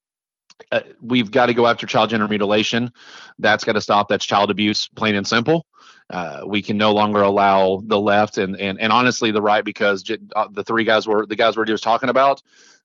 uh, 0.71 0.81
we've 1.01 1.31
got 1.31 1.47
to 1.47 1.53
go 1.53 1.67
after 1.67 1.85
child 1.87 2.09
gender 2.09 2.27
mutilation. 2.27 2.91
That's 3.39 3.63
got 3.63 3.73
to 3.73 3.81
stop. 3.81 4.09
That's 4.09 4.25
child 4.25 4.51
abuse, 4.51 4.87
plain 4.89 5.15
and 5.15 5.27
simple. 5.27 5.65
Uh, 6.09 6.41
we 6.45 6.61
can 6.61 6.77
no 6.77 6.93
longer 6.93 7.21
allow 7.21 7.81
the 7.85 7.99
left 7.99 8.37
and 8.37 8.59
and 8.59 8.79
and 8.81 8.91
honestly 8.91 9.31
the 9.31 9.41
right 9.41 9.63
because 9.63 10.03
j- 10.03 10.17
uh, 10.35 10.47
the 10.51 10.63
three 10.63 10.83
guys 10.83 11.07
were 11.07 11.25
the 11.25 11.35
guys 11.35 11.55
we're 11.55 11.65
just 11.65 11.83
talking 11.83 12.09
about 12.09 12.41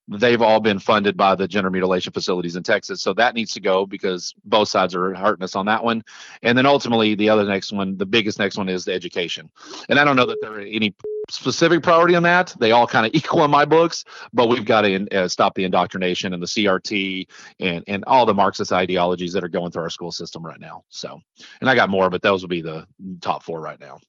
they've 0.07 0.41
all 0.41 0.59
been 0.59 0.79
funded 0.79 1.17
by 1.17 1.35
the 1.35 1.47
gender 1.47 1.69
mutilation 1.69 2.13
facilities 2.13 2.55
in 2.55 2.63
Texas. 2.63 3.01
So 3.01 3.13
that 3.13 3.35
needs 3.35 3.53
to 3.53 3.59
go 3.59 3.85
because 3.85 4.33
both 4.45 4.69
sides 4.69 4.95
are 4.95 5.13
hurting 5.13 5.43
us 5.43 5.55
on 5.55 5.65
that 5.65 5.83
one. 5.83 6.03
And 6.43 6.57
then 6.57 6.65
ultimately, 6.65 7.15
the 7.15 7.29
other 7.29 7.43
next 7.43 7.71
one, 7.73 7.97
the 7.97 8.05
biggest 8.05 8.39
next 8.39 8.57
one 8.57 8.69
is 8.69 8.85
the 8.85 8.93
education. 8.93 9.49
And 9.89 9.99
I 9.99 10.03
don't 10.03 10.15
know 10.15 10.25
that 10.25 10.37
there 10.41 10.53
are 10.53 10.61
any 10.61 10.95
specific 11.29 11.83
priority 11.83 12.15
on 12.15 12.23
that. 12.23 12.55
They 12.59 12.71
all 12.71 12.87
kind 12.87 13.05
of 13.05 13.11
equal 13.15 13.43
in 13.43 13.51
my 13.51 13.65
books, 13.65 14.05
but 14.33 14.47
we've 14.47 14.65
got 14.65 14.81
to 14.81 15.07
uh, 15.09 15.27
stop 15.27 15.55
the 15.55 15.65
indoctrination 15.65 16.33
and 16.33 16.41
the 16.41 16.47
CRT 16.47 17.27
and 17.59 17.83
and 17.87 18.03
all 18.05 18.25
the 18.25 18.33
Marxist 18.33 18.71
ideologies 18.71 19.33
that 19.33 19.43
are 19.43 19.49
going 19.49 19.71
through 19.71 19.83
our 19.83 19.89
school 19.89 20.11
system 20.11 20.45
right 20.45 20.59
now. 20.59 20.83
So, 20.89 21.19
and 21.61 21.69
I 21.69 21.75
got 21.75 21.89
more, 21.89 22.09
but 22.09 22.21
those 22.21 22.41
will 22.41 22.49
be 22.49 22.61
the 22.61 22.87
top 23.21 23.43
four 23.43 23.59
right 23.59 23.79
now. 23.79 23.99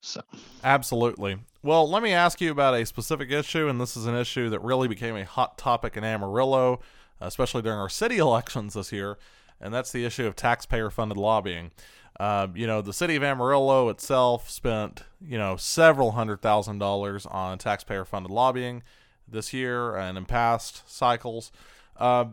So, 0.00 0.20
absolutely. 0.62 1.38
Well, 1.66 1.90
let 1.90 2.00
me 2.00 2.12
ask 2.12 2.40
you 2.40 2.52
about 2.52 2.74
a 2.74 2.86
specific 2.86 3.32
issue, 3.32 3.66
and 3.66 3.80
this 3.80 3.96
is 3.96 4.06
an 4.06 4.14
issue 4.14 4.48
that 4.50 4.60
really 4.60 4.86
became 4.86 5.16
a 5.16 5.24
hot 5.24 5.58
topic 5.58 5.96
in 5.96 6.04
Amarillo, 6.04 6.78
especially 7.20 7.62
during 7.62 7.80
our 7.80 7.88
city 7.88 8.18
elections 8.18 8.74
this 8.74 8.92
year, 8.92 9.18
and 9.60 9.74
that's 9.74 9.90
the 9.90 10.04
issue 10.04 10.26
of 10.26 10.36
taxpayer 10.36 10.90
funded 10.90 11.18
lobbying. 11.18 11.72
Uh, 12.20 12.46
you 12.54 12.68
know, 12.68 12.80
the 12.80 12.92
city 12.92 13.16
of 13.16 13.24
Amarillo 13.24 13.88
itself 13.88 14.48
spent, 14.48 15.02
you 15.20 15.38
know, 15.38 15.56
several 15.56 16.12
hundred 16.12 16.40
thousand 16.40 16.78
dollars 16.78 17.26
on 17.26 17.58
taxpayer 17.58 18.04
funded 18.04 18.30
lobbying 18.30 18.84
this 19.26 19.52
year 19.52 19.96
and 19.96 20.16
in 20.16 20.24
past 20.24 20.88
cycles. 20.88 21.50
Uh, 21.96 22.26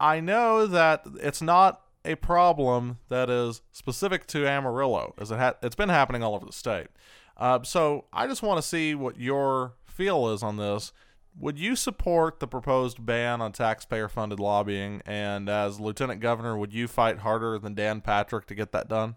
I 0.00 0.18
know 0.18 0.66
that 0.66 1.04
it's 1.20 1.40
not 1.40 1.82
a 2.04 2.16
problem 2.16 2.98
that 3.10 3.30
is 3.30 3.62
specific 3.70 4.26
to 4.26 4.44
Amarillo, 4.44 5.14
as 5.18 5.30
it 5.30 5.38
ha- 5.38 5.54
it's 5.62 5.76
been 5.76 5.88
happening 5.88 6.24
all 6.24 6.34
over 6.34 6.46
the 6.46 6.52
state. 6.52 6.88
Uh, 7.36 7.62
so 7.62 8.06
I 8.12 8.26
just 8.26 8.42
want 8.42 8.60
to 8.60 8.66
see 8.66 8.94
what 8.94 9.18
your 9.18 9.74
feel 9.86 10.28
is 10.28 10.42
on 10.42 10.56
this. 10.56 10.92
Would 11.38 11.58
you 11.58 11.76
support 11.76 12.40
the 12.40 12.46
proposed 12.46 13.04
ban 13.04 13.42
on 13.42 13.52
taxpayer 13.52 14.08
funded 14.08 14.40
lobbying? 14.40 15.02
And 15.04 15.48
as 15.48 15.78
lieutenant 15.78 16.20
governor, 16.20 16.56
would 16.56 16.72
you 16.72 16.88
fight 16.88 17.18
harder 17.18 17.58
than 17.58 17.74
Dan 17.74 18.00
Patrick 18.00 18.46
to 18.46 18.54
get 18.54 18.72
that 18.72 18.88
done? 18.88 19.16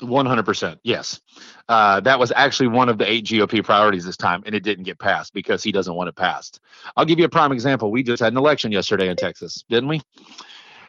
100%. 0.00 0.78
Yes. 0.84 1.20
Uh, 1.68 2.00
that 2.00 2.18
was 2.18 2.32
actually 2.34 2.68
one 2.68 2.88
of 2.88 2.96
the 2.96 3.10
eight 3.10 3.26
GOP 3.26 3.62
priorities 3.62 4.06
this 4.06 4.16
time, 4.16 4.42
and 4.46 4.54
it 4.54 4.62
didn't 4.62 4.84
get 4.84 4.98
passed 4.98 5.34
because 5.34 5.62
he 5.62 5.70
doesn't 5.70 5.94
want 5.94 6.08
it 6.08 6.16
passed. 6.16 6.60
I'll 6.96 7.04
give 7.04 7.18
you 7.18 7.26
a 7.26 7.28
prime 7.28 7.52
example. 7.52 7.90
We 7.90 8.02
just 8.02 8.22
had 8.22 8.32
an 8.32 8.38
election 8.38 8.72
yesterday 8.72 9.08
in 9.08 9.16
Texas, 9.16 9.64
didn't 9.68 9.90
we? 9.90 10.00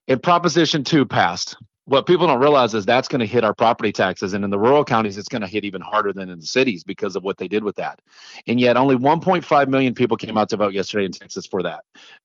And 0.08 0.24
Proposition 0.24 0.86
2 0.86 1.06
passed 1.06 1.58
what 1.86 2.06
people 2.06 2.28
don't 2.28 2.40
realize 2.40 2.74
is 2.74 2.86
that's 2.86 3.08
going 3.08 3.20
to 3.20 3.26
hit 3.26 3.44
our 3.44 3.54
property 3.54 3.92
taxes 3.92 4.34
and 4.34 4.44
in 4.44 4.50
the 4.50 4.60
rural 4.60 4.86
counties 4.86 5.18
it's 5.18 5.28
going 5.28 5.42
to 5.42 5.48
hit 5.48 5.66
even 5.66 5.82
harder 5.82 6.14
than 6.14 6.30
in 6.30 6.40
the 6.40 6.46
cities 6.46 6.84
because 6.84 7.16
of 7.16 7.24
what 7.24 7.38
they 7.38 7.48
did 7.48 7.64
with 7.64 7.76
that. 7.76 8.00
And 8.48 8.60
yet 8.60 8.78
only 8.78 8.96
1.5 8.96 9.68
million 9.68 9.94
people 9.94 10.18
came 10.18 10.38
out 10.38 10.50
to 10.50 10.58
vote 10.58 10.74
yesterday 10.74 11.06
in 11.06 11.12
texas 11.12 11.46
for 11.46 11.64
that 11.64 11.84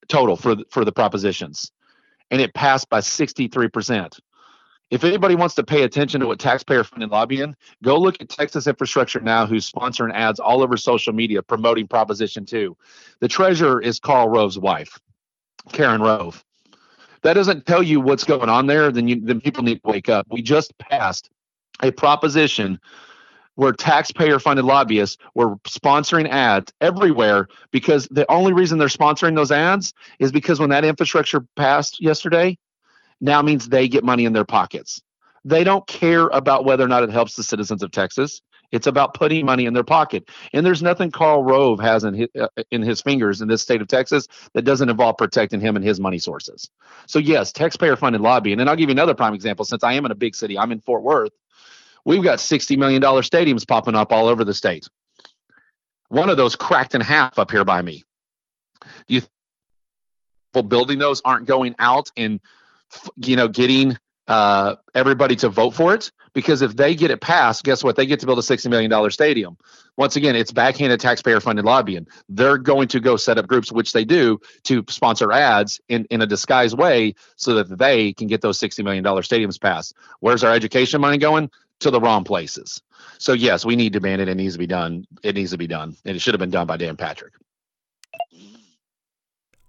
total 0.09 0.37
for 0.37 0.55
the, 0.55 0.65
for 0.71 0.85
the 0.85 0.93
propositions. 0.93 1.73
And 2.31 2.41
it 2.41 2.55
passed 2.55 2.89
by 2.89 3.01
63% 3.01 4.21
if 4.91 5.05
anybody 5.05 5.35
wants 5.35 5.55
to 5.55 5.65
pay 5.65 5.83
attention 5.83 6.21
to 6.21 6.27
what 6.27 6.39
taxpayer 6.39 6.83
funded 6.83 7.11
lobbying 7.11 7.55
go 7.83 7.99
look 7.99 8.17
at 8.23 8.29
texas 8.31 8.67
infrastructure 8.67 9.21
now 9.21 9.45
who's 9.45 9.71
sponsoring 9.71 10.15
ads 10.15 10.41
all 10.41 10.63
over 10.63 10.79
social 10.79 11.13
media 11.13 11.43
promoting 11.43 11.87
proposition 11.87 12.47
2 12.47 12.75
the 13.21 13.29
treasurer 13.29 13.83
is 13.83 14.01
Karl 14.01 14.31
rove's 14.31 14.59
wife 14.59 14.99
Karen 15.73 16.01
Rove. 16.01 16.45
That 17.23 17.35
doesn't 17.35 17.67
tell 17.67 17.83
you 17.83 18.01
what's 18.01 18.25
going 18.25 18.49
on 18.49 18.67
there. 18.67 18.91
Then 18.91 19.09
you 19.09 19.21
then 19.21 19.41
people 19.41 19.63
need 19.63 19.83
to 19.83 19.91
wake 19.91 20.09
up. 20.09 20.27
We 20.31 20.43
just 20.43 20.77
passed 20.79 21.31
a 21.83 21.91
proposition 21.91 22.79
where 23.59 23.73
taxpayer 23.73 24.39
funded 24.39 24.65
lobbyists 24.65 25.17
were 25.35 25.57
sponsoring 25.67 26.29
ads 26.29 26.73
everywhere 26.81 27.49
because 27.73 28.07
the 28.13 28.31
only 28.31 28.53
reason 28.53 28.79
they're 28.79 28.87
sponsoring 28.87 29.35
those 29.35 29.51
ads 29.51 29.93
is 30.21 30.31
because 30.31 30.61
when 30.61 30.71
that 30.71 30.85
infrastructure 30.85 31.45
passed 31.57 32.01
yesterday, 32.01 32.57
now 33.21 33.43
means 33.43 33.69
they 33.69 33.89
get 33.89 34.05
money 34.05 34.25
in 34.25 34.33
their 34.33 34.45
pockets. 34.45 35.03
They 35.45 35.65
don't 35.65 35.85
care 35.89 36.29
about 36.29 36.65
whether 36.65 36.85
or 36.85 36.89
not 36.89 37.03
it 37.03 37.11
helps 37.11 37.35
the 37.35 37.43
citizens 37.43 37.83
of 37.83 37.91
Texas. 37.91 38.41
It's 38.71 38.87
about 38.87 39.15
putting 39.15 39.47
money 39.47 39.67
in 39.67 39.75
their 39.75 39.85
pocket. 39.85 40.29
And 40.53 40.65
there's 40.65 40.83
nothing 40.83 41.11
Karl 41.11 41.43
Rove 41.43 41.81
has 41.81 42.05
in 42.05 42.15
his, 42.15 42.29
uh, 42.39 42.49
in 42.71 42.83
his 42.83 43.01
fingers 43.01 43.41
in 43.41 43.49
this 43.49 43.63
state 43.63 43.81
of 43.81 43.89
Texas 43.89 44.29
that 44.55 44.63
doesn't 44.63 44.89
involve 44.89 45.17
protecting 45.17 45.61
him 45.61 45.77
and 45.77 45.85
his 45.85 45.99
money 45.99 46.19
sources. 46.19 46.69
So, 47.07 47.19
yes, 47.19 47.53
taxpayer 47.53 47.97
funded 47.97 48.21
lobbying. 48.21 48.61
And 48.61 48.69
I'll 48.69 48.77
give 48.77 48.89
you 48.89 48.95
another 48.95 49.15
prime 49.15 49.35
example 49.35 49.65
since 49.65 49.83
I 49.83 49.95
am 49.95 50.05
in 50.05 50.11
a 50.13 50.17
big 50.17 50.35
city, 50.35 50.59
I'm 50.59 50.73
in 50.73 50.81
Fort 50.81 51.03
Worth. 51.03 51.33
We've 52.05 52.23
got 52.23 52.39
$60 52.39 52.79
million 52.79 53.03
stadiums 53.03 53.67
popping 53.67 53.95
up 53.95 54.13
all 54.13 54.29
over 54.29 54.45
the 54.45 54.55
state. 54.55 54.89
One 56.09 56.31
of 56.31 56.37
those 56.37 56.57
cracked 56.57 56.95
in 56.95 57.01
half 57.01 57.39
up 57.39 57.51
here 57.51 57.65
by 57.65 57.83
me. 57.83 58.05
Do 59.09 59.15
you 59.15 59.23
building 60.63 60.99
those 60.99 61.21
aren't 61.25 61.47
going 61.47 61.75
out 61.79 62.11
and 62.17 62.41
you 63.17 63.37
know 63.37 63.49
getting 63.49 63.97
uh, 64.29 64.77
everybody 64.95 65.37
to 65.37 65.49
vote 65.49 65.71
for 65.75 65.95
it? 65.95 66.13
Because 66.35 66.63
if 66.63 66.77
they 66.77 66.95
get 66.95 67.11
it 67.11 67.21
passed, 67.21 67.65
guess 67.65 67.83
what? 67.83 67.97
They 67.97 68.07
get 68.07 68.21
to 68.21 68.27
build 68.27 68.39
a 68.39 68.43
$60 68.43 68.71
million 68.71 69.11
stadium. 69.11 69.57
Once 69.97 70.15
again, 70.15 70.37
it's 70.37 70.53
backhanded 70.53 71.01
taxpayer 71.01 71.41
funded 71.41 71.65
lobbying. 71.65 72.07
They're 72.29 72.59
going 72.59 72.89
to 72.89 73.01
go 73.01 73.17
set 73.17 73.39
up 73.39 73.49
groups, 73.49 73.73
which 73.73 73.93
they 73.93 74.05
do, 74.05 74.39
to 74.65 74.85
sponsor 74.89 75.33
ads 75.33 75.81
in, 75.89 76.05
in 76.11 76.23
a 76.23 76.27
disguised 76.27 76.79
way 76.79 77.15
so 77.37 77.55
that 77.55 77.79
they 77.79 78.13
can 78.13 78.29
get 78.29 78.43
those 78.43 78.61
$60 78.61 78.85
million 78.85 79.03
stadiums 79.05 79.61
passed. 79.61 79.95
Where's 80.21 80.45
our 80.45 80.53
education 80.53 81.01
money 81.01 81.19
going? 81.19 81.51
to 81.81 81.91
the 81.91 82.01
wrong 82.01 82.25
places. 82.25 82.83
So 83.19 83.33
yes, 83.33 83.65
we 83.65 83.77
need 83.77 83.93
to 83.93 84.01
ban 84.01 84.21
it. 84.21 84.29
It 84.29 84.37
needs 84.37 84.55
to 84.55 84.59
be 84.59 84.67
done. 84.67 85.07
It 85.23 85.35
needs 85.35 85.53
to 85.53 85.59
be 85.59 85.67
done, 85.67 85.97
and 86.05 86.17
it 86.17 86.21
should 86.21 86.35
have 86.35 86.41
been 86.41 86.51
done 86.51 86.67
by 86.67 86.77
Dan 86.77 86.97
Patrick. 86.97 87.35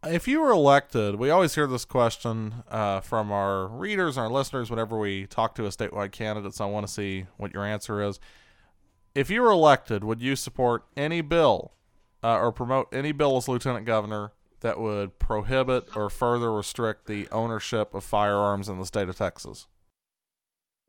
If 0.05 0.29
you 0.29 0.39
were 0.39 0.51
elected, 0.51 1.15
we 1.15 1.29
always 1.29 1.55
hear 1.55 1.67
this 1.67 1.83
question 1.83 2.63
uh, 2.69 3.01
from 3.01 3.33
our 3.33 3.67
readers 3.67 4.17
our 4.17 4.29
listeners 4.29 4.69
whenever 4.69 4.97
we 4.97 5.27
talk 5.27 5.55
to 5.55 5.65
a 5.65 5.69
statewide 5.69 6.13
candidate. 6.13 6.53
So 6.53 6.65
I 6.65 6.69
want 6.69 6.87
to 6.87 6.93
see 6.93 7.25
what 7.35 7.53
your 7.53 7.65
answer 7.65 8.01
is. 8.01 8.17
If 9.13 9.29
you 9.29 9.41
were 9.41 9.51
elected, 9.51 10.05
would 10.05 10.21
you 10.21 10.37
support 10.37 10.85
any 10.95 11.19
bill 11.19 11.73
uh, 12.23 12.37
or 12.37 12.53
promote 12.53 12.87
any 12.93 13.11
bill 13.11 13.35
as 13.35 13.49
lieutenant 13.49 13.85
governor 13.85 14.31
that 14.61 14.79
would 14.79 15.19
prohibit 15.19 15.89
or 15.97 16.09
further 16.09 16.53
restrict 16.53 17.07
the 17.07 17.27
ownership 17.29 17.93
of 17.93 18.05
firearms 18.05 18.69
in 18.69 18.79
the 18.79 18.85
state 18.85 19.09
of 19.09 19.17
Texas? 19.17 19.67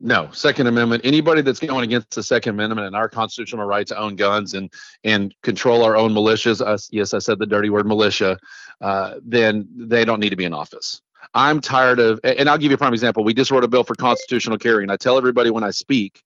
No, 0.03 0.29
Second 0.31 0.65
Amendment. 0.65 1.05
Anybody 1.05 1.43
that's 1.43 1.59
going 1.59 1.83
against 1.83 2.15
the 2.15 2.23
Second 2.23 2.55
Amendment 2.55 2.87
and 2.87 2.95
our 2.95 3.07
constitutional 3.07 3.65
right 3.65 3.85
to 3.85 3.97
own 3.97 4.15
guns 4.15 4.55
and 4.55 4.71
and 5.03 5.33
control 5.43 5.83
our 5.83 5.95
own 5.95 6.11
militias. 6.11 6.59
Us, 6.59 6.89
yes, 6.91 7.13
I 7.13 7.19
said 7.19 7.37
the 7.37 7.45
dirty 7.45 7.69
word 7.69 7.85
militia. 7.85 8.39
Uh, 8.81 9.15
then 9.23 9.67
they 9.75 10.03
don't 10.03 10.19
need 10.19 10.31
to 10.31 10.35
be 10.35 10.45
in 10.45 10.53
office. 10.53 11.01
I'm 11.35 11.61
tired 11.61 11.99
of, 11.99 12.19
and 12.23 12.49
I'll 12.49 12.57
give 12.57 12.71
you 12.71 12.75
a 12.75 12.79
prime 12.79 12.93
example. 12.93 13.23
We 13.23 13.35
just 13.35 13.51
wrote 13.51 13.63
a 13.63 13.67
bill 13.67 13.83
for 13.83 13.93
constitutional 13.93 14.57
carry, 14.57 14.81
and 14.81 14.91
I 14.91 14.97
tell 14.97 15.19
everybody 15.19 15.51
when 15.51 15.63
I 15.63 15.69
speak, 15.69 16.23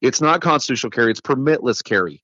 it's 0.00 0.22
not 0.22 0.40
constitutional 0.40 0.90
carry; 0.90 1.10
it's 1.10 1.20
permitless 1.20 1.84
carry. 1.84 2.22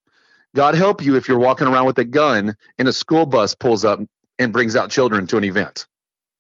God 0.57 0.75
help 0.75 1.05
you 1.05 1.17
if 1.17 1.29
you're 1.29 1.39
walking 1.39 1.67
around 1.67 1.85
with 1.85 1.99
a 1.99 2.05
gun 2.05 2.57
and 2.79 2.89
a 2.89 2.93
school 2.95 3.27
bus 3.27 3.55
pulls 3.55 3.85
up 3.85 4.01
and 4.39 4.55
brings 4.55 4.75
out 4.75 4.91
children 4.91 5.27
to 5.27 5.37
an 5.37 5.45
event 5.45 5.87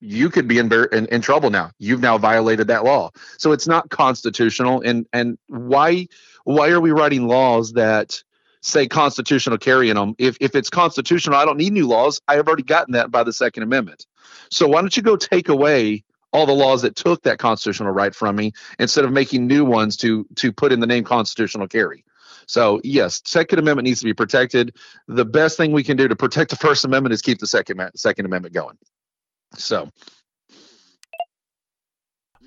you 0.05 0.29
could 0.29 0.47
be 0.47 0.59
in, 0.59 0.71
in, 0.93 1.07
in 1.07 1.21
trouble 1.23 1.51
now. 1.51 1.71
You've 1.79 2.01
now 2.01 2.19
violated 2.19 2.67
that 2.69 2.85
law. 2.85 3.11
So 3.39 3.53
it's 3.53 3.67
not 3.67 3.89
constitutional. 3.91 4.83
And 4.83 5.07
and 5.13 5.39
why 5.49 6.09
why 6.45 6.71
are 6.71 6.81
we 6.81 6.91
writing 6.91 7.27
laws 7.27 7.73
that 7.73 8.23
say 8.61 8.87
constitutional 8.87 9.59
carry 9.59 9.89
in 9.89 9.97
them? 9.97 10.15
If 10.19 10.37
if 10.41 10.55
it's 10.55 10.69
constitutional, 10.69 11.37
I 11.37 11.45
don't 11.45 11.57
need 11.57 11.73
new 11.73 11.87
laws. 11.87 12.21
I 12.29 12.35
have 12.35 12.47
already 12.47 12.63
gotten 12.63 12.93
that 12.93 13.11
by 13.11 13.25
the 13.25 13.33
Second 13.33 13.63
Amendment. 13.63 14.07
So 14.51 14.69
why 14.69 14.83
don't 14.83 14.97
you 14.97 15.03
go 15.03 15.17
take 15.17 15.49
away 15.49 16.05
all 16.33 16.47
the 16.47 16.53
laws 16.53 16.83
that 16.83 16.97
took 16.97 17.23
that 17.23 17.39
constitutional 17.39 17.93
right 17.93 18.15
from 18.15 18.37
me 18.37 18.53
instead 18.79 19.05
of 19.05 19.13
making 19.13 19.47
new 19.47 19.65
ones 19.65 19.97
to 19.99 20.27
to 20.37 20.53
put 20.53 20.71
in 20.71 20.81
the 20.81 20.87
name 20.87 21.05
constitutional 21.05 21.67
carry? 21.67 22.05
So 22.47 22.79
yes, 22.85 23.23
Second 23.25 23.59
Amendment 23.59 23.87
needs 23.87 24.01
to 24.01 24.05
be 24.05 24.13
protected. 24.13 24.77
The 25.09 25.25
best 25.25 25.57
thing 25.57 25.73
we 25.73 25.83
can 25.83 25.97
do 25.97 26.09
to 26.09 26.17
protect 26.17 26.51
the 26.51 26.57
First 26.57 26.85
Amendment 26.85 27.15
is 27.15 27.23
keep 27.23 27.39
the 27.39 27.47
Second 27.47 27.81
Second 27.97 28.27
Amendment 28.27 28.55
going. 28.55 28.77
So. 29.57 29.91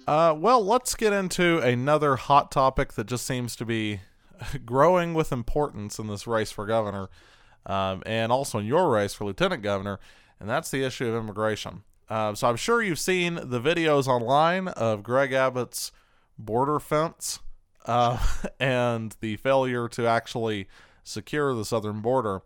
Uh, 0.07 0.33
well, 0.37 0.63
let's 0.63 0.95
get 0.95 1.11
into 1.11 1.59
another 1.59 2.15
hot 2.15 2.49
topic 2.49 2.93
that 2.93 3.07
just 3.07 3.25
seems 3.25 3.55
to 3.57 3.65
be 3.65 3.99
growing 4.65 5.13
with 5.13 5.31
importance 5.31 5.99
in 5.99 6.07
this 6.07 6.25
race 6.25 6.51
for 6.51 6.65
governor, 6.65 7.09
um, 7.65 8.01
and 8.05 8.31
also 8.31 8.59
in 8.59 8.65
your 8.65 8.89
race 8.89 9.13
for 9.13 9.25
lieutenant 9.25 9.63
governor, 9.63 9.99
and 10.39 10.49
that's 10.49 10.71
the 10.71 10.83
issue 10.83 11.07
of 11.07 11.15
immigration. 11.15 11.83
Uh, 12.09 12.33
so 12.33 12.47
I'm 12.47 12.55
sure 12.55 12.81
you've 12.81 12.99
seen 12.99 13.35
the 13.35 13.59
videos 13.59 14.07
online 14.07 14.69
of 14.69 15.03
Greg 15.03 15.33
Abbott's 15.33 15.91
border 16.37 16.79
fence 16.79 17.39
uh, 17.85 18.17
and 18.59 19.15
the 19.19 19.35
failure 19.37 19.89
to 19.89 20.07
actually 20.07 20.67
secure 21.03 21.53
the 21.53 21.65
southern 21.65 21.99
border. 22.01 22.41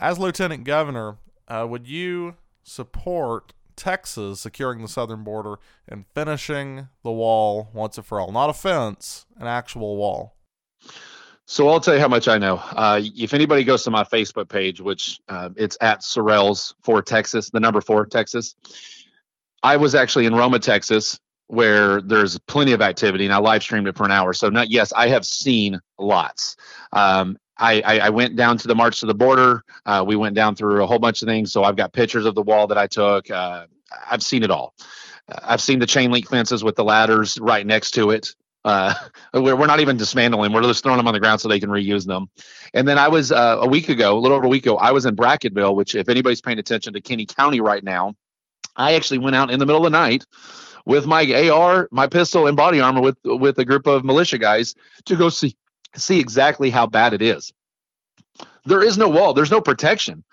As 0.00 0.18
lieutenant 0.18 0.64
governor, 0.64 1.18
uh, 1.46 1.66
would 1.68 1.86
you 1.86 2.34
support 2.62 3.52
Texas 3.78 4.40
securing 4.40 4.82
the 4.82 4.88
southern 4.88 5.24
border 5.24 5.56
and 5.88 6.04
finishing 6.14 6.88
the 7.02 7.12
wall 7.12 7.70
once 7.72 7.96
and 7.96 8.04
for 8.04 8.20
all. 8.20 8.32
Not 8.32 8.50
a 8.50 8.52
fence, 8.52 9.24
an 9.38 9.46
actual 9.46 9.96
wall. 9.96 10.34
So 11.46 11.68
I'll 11.70 11.80
tell 11.80 11.94
you 11.94 12.00
how 12.00 12.08
much 12.08 12.28
I 12.28 12.36
know. 12.36 12.56
Uh, 12.56 13.00
if 13.16 13.32
anybody 13.32 13.64
goes 13.64 13.82
to 13.84 13.90
my 13.90 14.04
Facebook 14.04 14.50
page, 14.50 14.82
which 14.82 15.18
uh, 15.30 15.48
it's 15.56 15.78
at 15.80 16.00
Sorrells 16.00 16.74
for 16.82 17.00
Texas, 17.00 17.48
the 17.48 17.60
number 17.60 17.80
four 17.80 18.04
Texas. 18.04 18.54
I 19.62 19.76
was 19.76 19.94
actually 19.94 20.26
in 20.26 20.34
Roma, 20.34 20.58
Texas, 20.58 21.18
where 21.46 22.02
there's 22.02 22.38
plenty 22.40 22.72
of 22.72 22.82
activity, 22.82 23.24
and 23.24 23.32
I 23.32 23.38
live 23.38 23.62
streamed 23.62 23.88
it 23.88 23.96
for 23.96 24.04
an 24.04 24.12
hour. 24.12 24.34
So 24.34 24.50
not 24.50 24.70
yes, 24.70 24.92
I 24.92 25.08
have 25.08 25.24
seen 25.24 25.80
lots. 25.98 26.56
Um, 26.92 27.38
I, 27.58 27.80
I, 27.80 27.98
I, 27.98 28.08
went 28.10 28.36
down 28.36 28.56
to 28.58 28.68
the 28.68 28.74
March 28.74 29.00
to 29.00 29.06
the 29.06 29.14
Border. 29.14 29.64
Uh, 29.84 30.04
we 30.06 30.16
went 30.16 30.34
down 30.34 30.54
through 30.54 30.82
a 30.82 30.86
whole 30.86 30.98
bunch 30.98 31.22
of 31.22 31.26
things. 31.26 31.52
So 31.52 31.64
I've 31.64 31.76
got 31.76 31.92
pictures 31.92 32.24
of 32.24 32.34
the 32.34 32.42
wall 32.42 32.66
that 32.68 32.78
I 32.78 32.86
took. 32.86 33.30
Uh, 33.30 33.66
I've 34.10 34.22
seen 34.22 34.42
it 34.42 34.50
all. 34.50 34.74
Uh, 35.28 35.40
I've 35.42 35.60
seen 35.60 35.78
the 35.78 35.86
chain 35.86 36.10
link 36.10 36.28
fences 36.28 36.62
with 36.62 36.76
the 36.76 36.84
ladders 36.84 37.38
right 37.40 37.66
next 37.66 37.92
to 37.92 38.10
it. 38.10 38.34
Uh, 38.64 38.94
we're, 39.34 39.56
we're 39.56 39.66
not 39.66 39.80
even 39.80 39.96
dismantling; 39.96 40.52
we're 40.52 40.62
just 40.62 40.82
throwing 40.82 40.98
them 40.98 41.08
on 41.08 41.14
the 41.14 41.20
ground 41.20 41.40
so 41.40 41.48
they 41.48 41.60
can 41.60 41.70
reuse 41.70 42.06
them. 42.06 42.28
And 42.74 42.86
then 42.86 42.98
I 42.98 43.08
was 43.08 43.32
uh, 43.32 43.58
a 43.60 43.66
week 43.66 43.88
ago, 43.88 44.16
a 44.16 44.20
little 44.20 44.36
over 44.36 44.46
a 44.46 44.50
week 44.50 44.64
ago, 44.64 44.76
I 44.76 44.92
was 44.92 45.06
in 45.06 45.16
Brackettville, 45.16 45.74
which, 45.74 45.94
if 45.94 46.08
anybody's 46.08 46.40
paying 46.40 46.58
attention 46.58 46.92
to 46.92 47.00
Kinney 47.00 47.26
County 47.26 47.60
right 47.60 47.82
now, 47.82 48.14
I 48.76 48.94
actually 48.94 49.18
went 49.18 49.36
out 49.36 49.50
in 49.50 49.58
the 49.58 49.66
middle 49.66 49.84
of 49.84 49.92
the 49.92 49.98
night 49.98 50.24
with 50.86 51.06
my 51.06 51.50
AR, 51.50 51.88
my 51.90 52.06
pistol, 52.06 52.46
and 52.46 52.56
body 52.56 52.80
armor 52.80 53.00
with 53.00 53.18
with 53.24 53.58
a 53.58 53.64
group 53.64 53.86
of 53.86 54.04
militia 54.04 54.38
guys 54.38 54.74
to 55.06 55.16
go 55.16 55.28
see 55.28 55.56
see 55.96 56.20
exactly 56.20 56.70
how 56.70 56.86
bad 56.86 57.12
it 57.12 57.22
is. 57.22 57.52
There 58.64 58.82
is 58.82 58.98
no 58.98 59.08
wall, 59.08 59.34
there's 59.34 59.50
no 59.50 59.60
protection. 59.60 60.24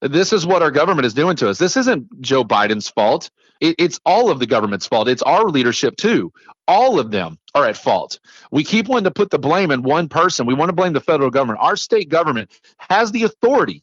This 0.00 0.32
is 0.32 0.46
what 0.46 0.62
our 0.62 0.70
government 0.70 1.04
is 1.04 1.14
doing 1.14 1.36
to 1.36 1.50
us. 1.50 1.58
This 1.58 1.76
isn't 1.76 2.22
Joe 2.22 2.42
Biden's 2.42 2.88
fault. 2.88 3.30
It, 3.60 3.76
it's 3.78 4.00
all 4.06 4.30
of 4.30 4.38
the 4.38 4.46
government's 4.46 4.86
fault. 4.86 5.08
It's 5.08 5.22
our 5.22 5.44
leadership 5.44 5.96
too. 5.96 6.32
All 6.66 6.98
of 6.98 7.10
them 7.10 7.38
are 7.54 7.66
at 7.66 7.76
fault. 7.76 8.18
We 8.50 8.64
keep 8.64 8.88
wanting 8.88 9.04
to 9.04 9.10
put 9.10 9.30
the 9.30 9.38
blame 9.38 9.70
in 9.70 9.82
one 9.82 10.08
person. 10.08 10.46
We 10.46 10.54
want 10.54 10.70
to 10.70 10.74
blame 10.74 10.94
the 10.94 11.00
federal 11.00 11.30
government. 11.30 11.58
Our 11.60 11.76
state 11.76 12.08
government 12.08 12.50
has 12.78 13.12
the 13.12 13.24
authority 13.24 13.82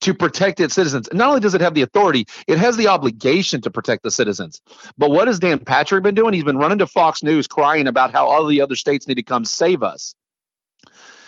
to 0.00 0.14
protect 0.14 0.58
its 0.58 0.74
citizens. 0.74 1.08
Not 1.12 1.28
only 1.28 1.40
does 1.40 1.54
it 1.54 1.60
have 1.60 1.74
the 1.74 1.82
authority, 1.82 2.26
it 2.48 2.58
has 2.58 2.76
the 2.76 2.88
obligation 2.88 3.60
to 3.60 3.70
protect 3.70 4.02
the 4.02 4.10
citizens. 4.10 4.60
But 4.98 5.10
what 5.10 5.28
has 5.28 5.38
Dan 5.38 5.60
Patrick 5.60 6.02
been 6.02 6.16
doing? 6.16 6.34
He's 6.34 6.42
been 6.42 6.58
running 6.58 6.78
to 6.78 6.88
Fox 6.88 7.22
News 7.22 7.46
crying 7.46 7.86
about 7.86 8.10
how 8.10 8.26
all 8.26 8.44
the 8.46 8.60
other 8.60 8.74
states 8.74 9.06
need 9.06 9.14
to 9.14 9.22
come 9.22 9.44
save 9.44 9.84
us 9.84 10.16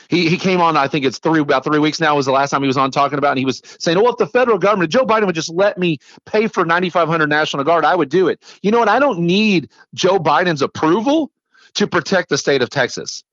he, 0.09 0.29
he 0.29 0.37
came 0.37 0.61
on, 0.61 0.77
I 0.77 0.89
think 0.89 1.05
it's 1.05 1.19
three 1.19 1.41
about 1.41 1.65
three 1.65 1.79
weeks 1.79 2.01
now 2.01 2.17
was 2.17 2.27
the 2.27 2.33
last 2.33 2.51
time 2.51 2.63
he 2.63 2.67
was 2.67 2.77
on 2.77 2.91
talking 2.91 3.19
about, 3.19 3.31
and 3.31 3.39
he 3.39 3.45
was 3.45 3.63
saying, 3.79 3.99
well, 3.99 4.13
if 4.13 4.19
the 4.19 4.27
federal 4.27 4.59
government, 4.59 4.91
Joe 4.91 5.05
Biden 5.05 5.27
would 5.27 5.35
just 5.35 5.53
let 5.53 5.79
me 5.79 5.99
pay 6.27 6.47
for 6.47 6.65
9,500 6.65 7.29
National 7.29 7.65
Guard, 7.65 7.85
I 7.85 7.95
would 7.95 8.09
do 8.09 8.29
it. 8.29 8.43
You 8.63 8.71
know 8.71 8.79
what? 8.79 8.89
I 8.89 8.99
don't 8.99 9.21
need 9.21 9.71
Joe 9.95 10.19
Biden's 10.19 10.63
approval 10.63 11.31
to 11.75 11.87
protect 11.87 12.29
the 12.29 12.39
state 12.39 12.63
of 12.63 12.71
Texas. 12.71 13.25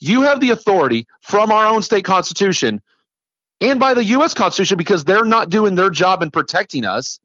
You 0.00 0.22
have 0.22 0.40
the 0.40 0.50
authority 0.50 1.06
from 1.20 1.50
our 1.52 1.66
own 1.66 1.82
state 1.82 2.04
constitution 2.04 2.80
and 3.60 3.78
by 3.78 3.94
the 3.94 4.04
U.S. 4.04 4.34
Constitution 4.34 4.76
because 4.76 5.04
they're 5.04 5.24
not 5.24 5.48
doing 5.50 5.74
their 5.74 5.90
job 5.90 6.22
in 6.22 6.30
protecting 6.30 6.84
us 6.84 7.20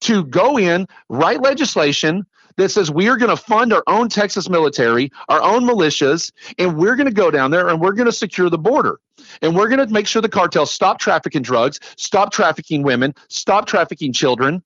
to 0.00 0.24
go 0.24 0.58
in, 0.58 0.86
write 1.08 1.42
legislation 1.42 2.26
that 2.56 2.68
says 2.70 2.90
we 2.90 3.08
are 3.08 3.16
going 3.16 3.30
to 3.30 3.42
fund 3.42 3.72
our 3.72 3.82
own 3.86 4.08
Texas 4.08 4.48
military, 4.48 5.10
our 5.28 5.42
own 5.42 5.64
militias, 5.64 6.32
and 6.58 6.76
we're 6.76 6.96
going 6.96 7.08
to 7.08 7.12
go 7.14 7.30
down 7.30 7.50
there 7.50 7.68
and 7.68 7.80
we're 7.80 7.92
going 7.92 8.06
to 8.06 8.12
secure 8.12 8.50
the 8.50 8.58
border. 8.58 9.00
And 9.42 9.56
we're 9.56 9.68
going 9.68 9.86
to 9.86 9.92
make 9.92 10.06
sure 10.06 10.22
the 10.22 10.28
cartels 10.28 10.70
stop 10.70 10.98
trafficking 10.98 11.42
drugs, 11.42 11.80
stop 11.96 12.32
trafficking 12.32 12.82
women, 12.82 13.14
stop 13.28 13.66
trafficking 13.66 14.12
children. 14.12 14.62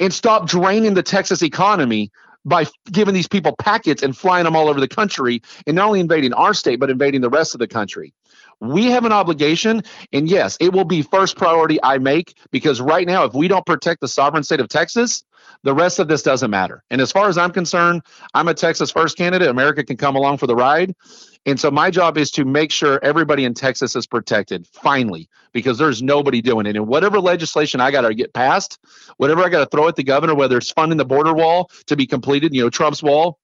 and 0.00 0.12
stop 0.12 0.46
draining 0.46 0.94
the 0.94 1.02
Texas 1.02 1.42
economy 1.42 2.10
by 2.44 2.66
giving 2.90 3.14
these 3.14 3.28
people 3.28 3.54
packets 3.58 4.02
and 4.02 4.16
flying 4.16 4.44
them 4.44 4.56
all 4.56 4.68
over 4.68 4.80
the 4.80 4.88
country 4.88 5.42
and 5.66 5.76
not 5.76 5.86
only 5.86 6.00
invading 6.00 6.32
our 6.32 6.54
state, 6.54 6.80
but 6.80 6.90
invading 6.90 7.20
the 7.20 7.30
rest 7.30 7.54
of 7.54 7.58
the 7.58 7.68
country. 7.68 8.14
We 8.60 8.86
have 8.86 9.04
an 9.04 9.12
obligation, 9.12 9.82
and 10.12 10.28
yes, 10.28 10.56
it 10.60 10.72
will 10.72 10.84
be 10.84 11.02
first 11.02 11.36
priority 11.36 11.78
I 11.82 11.98
make 11.98 12.36
because 12.50 12.80
right 12.80 13.06
now, 13.06 13.24
if 13.24 13.32
we 13.32 13.46
don't 13.46 13.64
protect 13.64 14.00
the 14.00 14.08
sovereign 14.08 14.42
state 14.42 14.58
of 14.58 14.68
Texas, 14.68 15.22
the 15.62 15.74
rest 15.74 15.98
of 15.98 16.08
this 16.08 16.22
doesn't 16.22 16.50
matter. 16.50 16.82
And 16.90 17.00
as 17.00 17.12
far 17.12 17.28
as 17.28 17.38
I'm 17.38 17.52
concerned, 17.52 18.02
I'm 18.34 18.48
a 18.48 18.54
Texas 18.54 18.90
first 18.90 19.16
candidate. 19.16 19.48
America 19.48 19.84
can 19.84 19.96
come 19.96 20.16
along 20.16 20.38
for 20.38 20.46
the 20.46 20.56
ride. 20.56 20.94
And 21.46 21.58
so 21.58 21.70
my 21.70 21.90
job 21.90 22.18
is 22.18 22.32
to 22.32 22.44
make 22.44 22.72
sure 22.72 22.98
everybody 23.02 23.44
in 23.44 23.54
Texas 23.54 23.94
is 23.94 24.06
protected 24.06 24.66
finally, 24.66 25.28
because 25.52 25.78
there's 25.78 26.02
nobody 26.02 26.42
doing 26.42 26.66
it. 26.66 26.76
And 26.76 26.86
whatever 26.86 27.20
legislation 27.20 27.80
I 27.80 27.90
got 27.90 28.02
to 28.02 28.14
get 28.14 28.34
passed, 28.34 28.78
whatever 29.18 29.42
I 29.42 29.48
got 29.48 29.60
to 29.60 29.66
throw 29.66 29.88
at 29.88 29.96
the 29.96 30.04
governor, 30.04 30.34
whether 30.34 30.58
it's 30.58 30.70
funding 30.70 30.98
the 30.98 31.04
border 31.04 31.32
wall 31.32 31.70
to 31.86 31.96
be 31.96 32.06
completed, 32.06 32.54
you 32.54 32.62
know, 32.62 32.70
Trump's 32.70 33.02
wall, 33.02 33.38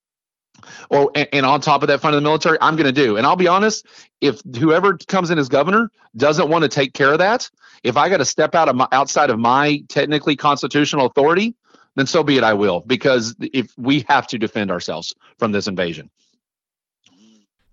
or 0.91 1.11
and 1.15 1.47
on 1.47 1.61
top 1.61 1.83
of 1.83 1.89
that 1.89 2.01
funding 2.01 2.23
the 2.23 2.29
military, 2.29 2.59
I'm 2.61 2.77
going 2.77 2.87
to 2.87 2.93
do. 2.93 3.17
And 3.17 3.27
I'll 3.27 3.37
be 3.37 3.49
honest, 3.49 3.87
if 4.21 4.41
whoever 4.59 4.97
comes 5.09 5.31
in 5.31 5.39
as 5.39 5.49
governor 5.49 5.91
doesn't 6.17 6.49
want 6.49 6.63
to 6.63 6.69
take 6.69 6.95
care 6.95 7.13
of 7.13 7.19
that, 7.19 7.51
if 7.83 7.97
I 7.97 8.09
got 8.09 8.19
to 8.19 8.25
step 8.25 8.55
out 8.55 8.69
of 8.69 8.77
my, 8.77 8.89
outside 8.93 9.31
of 9.31 9.39
my 9.39 9.83
technically 9.89 10.37
constitutional 10.37 11.07
authority, 11.07 11.55
then 11.97 12.07
so 12.07 12.23
be 12.23 12.37
it. 12.37 12.45
I 12.45 12.55
will, 12.55 12.81
because 12.87 13.37
if 13.41 13.73
we 13.77 14.05
have 14.09 14.27
to 14.29 14.39
defend 14.39 14.71
ourselves 14.71 15.15
from 15.39 15.53
this 15.53 15.67
invasion. 15.67 16.11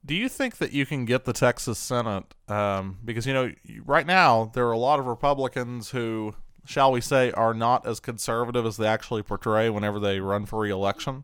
Do 0.03 0.15
you 0.15 0.29
think 0.29 0.57
that 0.57 0.73
you 0.73 0.85
can 0.85 1.05
get 1.05 1.25
the 1.25 1.33
Texas 1.33 1.77
Senate? 1.77 2.33
Um, 2.47 2.97
because 3.05 3.27
you 3.27 3.33
know, 3.33 3.51
right 3.85 4.05
now 4.05 4.51
there 4.53 4.67
are 4.67 4.71
a 4.71 4.77
lot 4.77 4.99
of 4.99 5.05
Republicans 5.05 5.91
who, 5.91 6.33
shall 6.65 6.91
we 6.91 7.01
say, 7.01 7.31
are 7.31 7.53
not 7.53 7.85
as 7.85 7.99
conservative 7.99 8.65
as 8.65 8.77
they 8.77 8.87
actually 8.87 9.21
portray 9.21 9.69
whenever 9.69 9.99
they 9.99 10.19
run 10.19 10.45
for 10.47 10.59
reelection. 10.59 11.23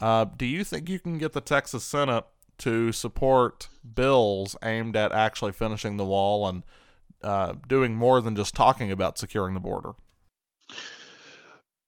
Uh, 0.00 0.24
do 0.24 0.44
you 0.44 0.64
think 0.64 0.88
you 0.88 0.98
can 0.98 1.18
get 1.18 1.32
the 1.32 1.40
Texas 1.40 1.84
Senate 1.84 2.24
to 2.58 2.92
support 2.92 3.68
bills 3.94 4.56
aimed 4.62 4.96
at 4.96 5.12
actually 5.12 5.52
finishing 5.52 5.96
the 5.96 6.04
wall 6.04 6.48
and 6.48 6.62
uh, 7.22 7.54
doing 7.68 7.94
more 7.94 8.20
than 8.20 8.36
just 8.36 8.54
talking 8.54 8.90
about 8.90 9.18
securing 9.18 9.54
the 9.54 9.60
border? 9.60 9.92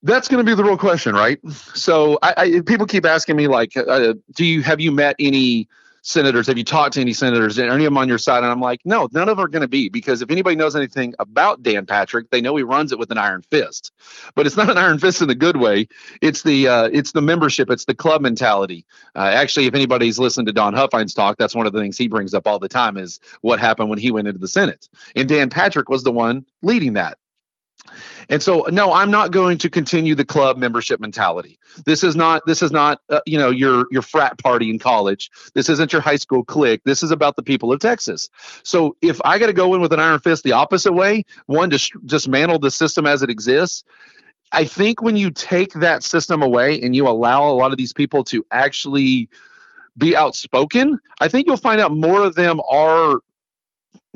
That's 0.03 0.29
going 0.29 0.45
to 0.45 0.49
be 0.49 0.55
the 0.55 0.65
real 0.65 0.79
question, 0.79 1.15
right? 1.15 1.39
So, 1.51 2.19
I, 2.23 2.35
I 2.37 2.61
people 2.61 2.87
keep 2.87 3.05
asking 3.05 3.37
me, 3.37 3.49
like, 3.49 3.77
uh, 3.77 4.15
do 4.35 4.45
you 4.45 4.63
have 4.63 4.81
you 4.81 4.93
met 4.93 5.17
any 5.19 5.69
senators? 6.09 6.47
Have 6.47 6.57
you 6.57 6.65
talked 6.65 6.95
to 6.95 7.01
any 7.01 7.13
senators? 7.13 7.59
Are 7.59 7.71
any 7.71 7.85
of 7.85 7.91
them 7.91 7.99
on 7.99 8.09
your 8.09 8.19
side? 8.19 8.43
And 8.43 8.47
I'm 8.47 8.61
like, 8.61 8.81
no, 8.85 9.09
none 9.13 9.29
of 9.29 9.37
them 9.37 9.45
are 9.45 9.49
going 9.49 9.63
to 9.63 9.69
be 9.69 9.89
because 9.89 10.23
if 10.23 10.31
anybody 10.31 10.57
knows 10.57 10.75
anything 10.75 11.15
about 11.19 11.63
Dan 11.63 11.87
Patrick, 11.87 12.31
they 12.31 12.41
know 12.41 12.57
he 12.57 12.63
runs 12.63 12.93
it 12.93 12.99
with 12.99 13.11
an 13.11 13.19
iron 13.19 13.43
fist. 13.43 13.93
But 14.35 14.47
it's 14.47 14.57
not 14.57 14.71
an 14.71 14.79
iron 14.79 14.99
fist 14.99 15.21
in 15.21 15.29
the 15.29 15.35
good 15.35 15.59
way. 15.59 15.87
It's 16.23 16.43
the 16.43 16.69
uh, 16.69 16.89
it's 16.93 17.13
the 17.13 17.21
membership. 17.21 17.71
It's 17.71 17.85
the 17.85 17.95
club 17.95 18.23
mentality. 18.23 18.87
Uh, 19.15 19.31
actually, 19.35 19.67
if 19.67 19.75
anybody's 19.75 20.19
listened 20.19 20.47
to 20.47 20.53
Don 20.53 20.75
Huffines 20.75 21.15
talk, 21.15 21.37
that's 21.37 21.55
one 21.55 21.67
of 21.67 21.73
the 21.73 21.81
things 21.81 21.99
he 21.99 22.09
brings 22.09 22.35
up 22.35 22.47
all 22.47 22.59
the 22.59 22.69
time 22.69 22.97
is 22.97 23.21
what 23.43 23.61
happened 23.61 23.91
when 23.91 23.99
he 23.99 24.11
went 24.11 24.29
into 24.29 24.41
the 24.41 24.49
Senate. 24.49 24.89
And 25.15 25.29
Dan 25.29 25.51
Patrick 25.51 25.89
was 25.89 26.03
the 26.03 26.13
one 26.13 26.47
leading 26.63 26.95
that. 26.95 27.19
And 28.29 28.43
so, 28.43 28.67
no, 28.71 28.93
I'm 28.93 29.11
not 29.11 29.31
going 29.31 29.59
to 29.59 29.71
continue 29.71 30.15
the 30.15 30.25
club 30.25 30.59
membership 30.59 31.01
mentality. 31.01 31.59
This 31.87 32.05
is 32.05 32.17
not 32.17 32.45
this 32.47 32.63
is 32.63 32.71
not 32.71 33.01
uh, 33.09 33.21
you 33.25 33.39
know 33.39 33.51
your 33.51 33.87
your 33.91 34.03
frat 34.03 34.39
party 34.39 34.71
in 34.71 34.79
college. 34.79 35.31
This 35.55 35.69
isn't 35.69 35.93
your 35.93 36.03
high 36.03 36.17
school 36.17 36.45
clique. 36.45 36.83
This 36.85 37.03
is 37.03 37.11
about 37.11 37.37
the 37.37 37.43
people 37.43 37.73
of 37.73 37.81
Texas. 37.81 38.29
So 38.63 38.97
if 39.01 39.21
I 39.25 39.39
got 39.39 39.47
to 39.47 39.53
go 39.53 39.75
in 39.75 39.81
with 39.81 39.93
an 39.93 40.01
iron 40.01 40.21
fist 40.21 40.45
the 40.45 40.53
opposite 40.53 40.93
way, 40.93 41.25
one 41.47 41.71
to 41.71 41.79
dismantle 42.05 42.59
the 42.59 42.71
system 42.71 43.07
as 43.07 43.23
it 43.23 43.31
exists. 43.31 43.85
I 44.51 44.65
think 44.65 45.03
when 45.03 45.17
you 45.17 45.31
take 45.31 45.75
that 45.75 46.03
system 46.03 46.43
away 46.43 46.81
and 46.81 46.97
you 46.97 47.07
allow 47.07 47.51
a 47.51 47.53
lot 47.53 47.71
of 47.71 47.77
these 47.77 47.93
people 47.93 48.25
to 48.25 48.45
actually 48.51 49.29
be 49.99 50.17
outspoken, 50.17 50.99
I 51.21 51.29
think 51.29 51.47
you'll 51.47 51.59
find 51.59 51.81
out 51.81 51.93
more 51.93 52.25
of 52.25 52.35
them 52.35 52.61
are 52.71 53.21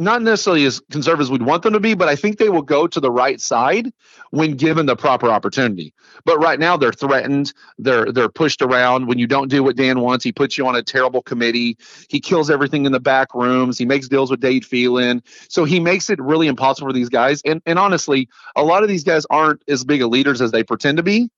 not 0.02 0.22
necessarily 0.22 0.64
as 0.64 0.80
conservative 0.90 1.26
as 1.26 1.30
we'd 1.30 1.42
want 1.42 1.62
them 1.62 1.72
to 1.72 1.80
be, 1.80 1.94
but 1.94 2.08
I 2.08 2.16
think 2.16 2.38
they 2.38 2.48
will 2.48 2.62
go 2.62 2.86
to 2.86 3.00
the 3.00 3.10
right 3.10 3.40
side 3.40 3.92
when 4.30 4.56
given 4.56 4.86
the 4.86 4.96
proper 4.96 5.28
opportunity. 5.28 5.94
But 6.24 6.38
right 6.38 6.58
now 6.58 6.76
they're 6.76 6.92
threatened, 6.92 7.52
they're 7.78 8.10
they're 8.12 8.28
pushed 8.28 8.62
around. 8.62 9.06
When 9.06 9.18
you 9.18 9.26
don't 9.26 9.48
do 9.48 9.62
what 9.62 9.76
Dan 9.76 10.00
wants, 10.00 10.24
he 10.24 10.32
puts 10.32 10.58
you 10.58 10.66
on 10.66 10.76
a 10.76 10.82
terrible 10.82 11.22
committee. 11.22 11.78
He 12.08 12.20
kills 12.20 12.50
everything 12.50 12.86
in 12.86 12.92
the 12.92 13.00
back 13.00 13.34
rooms. 13.34 13.78
He 13.78 13.84
makes 13.84 14.08
deals 14.08 14.30
with 14.30 14.40
Dade 14.40 14.64
Phelan. 14.64 15.22
So 15.48 15.64
he 15.64 15.80
makes 15.80 16.10
it 16.10 16.20
really 16.20 16.48
impossible 16.48 16.88
for 16.88 16.92
these 16.92 17.08
guys. 17.08 17.42
And 17.44 17.62
and 17.66 17.78
honestly, 17.78 18.28
a 18.56 18.62
lot 18.62 18.82
of 18.82 18.88
these 18.88 19.04
guys 19.04 19.26
aren't 19.30 19.62
as 19.68 19.84
big 19.84 20.02
of 20.02 20.10
leaders 20.10 20.40
as 20.40 20.50
they 20.50 20.62
pretend 20.62 20.98
to 20.98 21.02
be. 21.02 21.30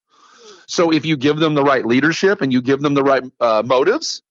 So 0.66 0.92
if 0.92 1.04
you 1.04 1.16
give 1.16 1.38
them 1.38 1.54
the 1.54 1.62
right 1.62 1.84
leadership 1.84 2.40
and 2.40 2.52
you 2.52 2.62
give 2.62 2.80
them 2.80 2.94
the 2.94 3.02
right 3.02 3.22
uh, 3.40 3.62
motives, 3.64 4.22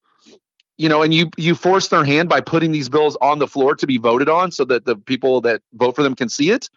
you 0.78 0.90
know, 0.90 1.02
and 1.02 1.14
you 1.14 1.30
you 1.38 1.56
force 1.56 1.88
their 1.90 2.04
hand 2.04 2.30
by 2.30 2.42
putting 2.42 2.72
these 2.72 2.90
bills 2.90 3.16
on 3.22 3.40
the 3.40 3.48
floor 3.48 3.76
to 3.76 3.88
be 3.88 3.98
voted 3.98 4.30
on, 4.30 4.52
so 4.52 4.66
that 4.66 4.86
the 4.86 4.96
people 4.96 5.42
that 5.42 5.62
vote 5.74 5.96
for 5.96 6.04
them 6.04 6.16
can 6.16 6.30
see 6.30 6.50
it. 6.50 6.70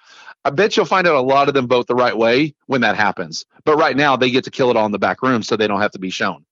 I 0.45 0.51
bet 0.51 0.77
you'll 0.77 0.87
find 0.87 1.07
out 1.07 1.17
a 1.17 1.21
lot 1.21 1.49
of 1.49 1.55
them 1.55 1.67
vote 1.67 1.87
the 1.87 1.95
right 1.95 2.17
way 2.17 2.55
when 2.67 2.83
that 2.83 2.97
happens. 2.97 3.45
But 3.65 3.77
right 3.77 3.97
now, 3.97 4.17
they 4.17 4.31
get 4.31 4.45
to 4.45 4.51
kill 4.51 4.71
it 4.71 4.77
all 4.77 4.87
in 4.87 4.93
the 4.93 4.99
back 4.99 5.23
room, 5.23 5.43
so 5.43 5.57
they 5.57 5.67
don't 5.67 5.81
have 5.81 5.93
to 5.93 5.99
be 5.99 6.11
shown. 6.11 6.45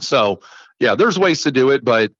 So, 0.00 0.40
yeah, 0.80 0.94
there's 0.94 1.18
ways 1.18 1.42
to 1.42 1.52
do 1.52 1.70
it, 1.70 1.84
but 1.84 2.10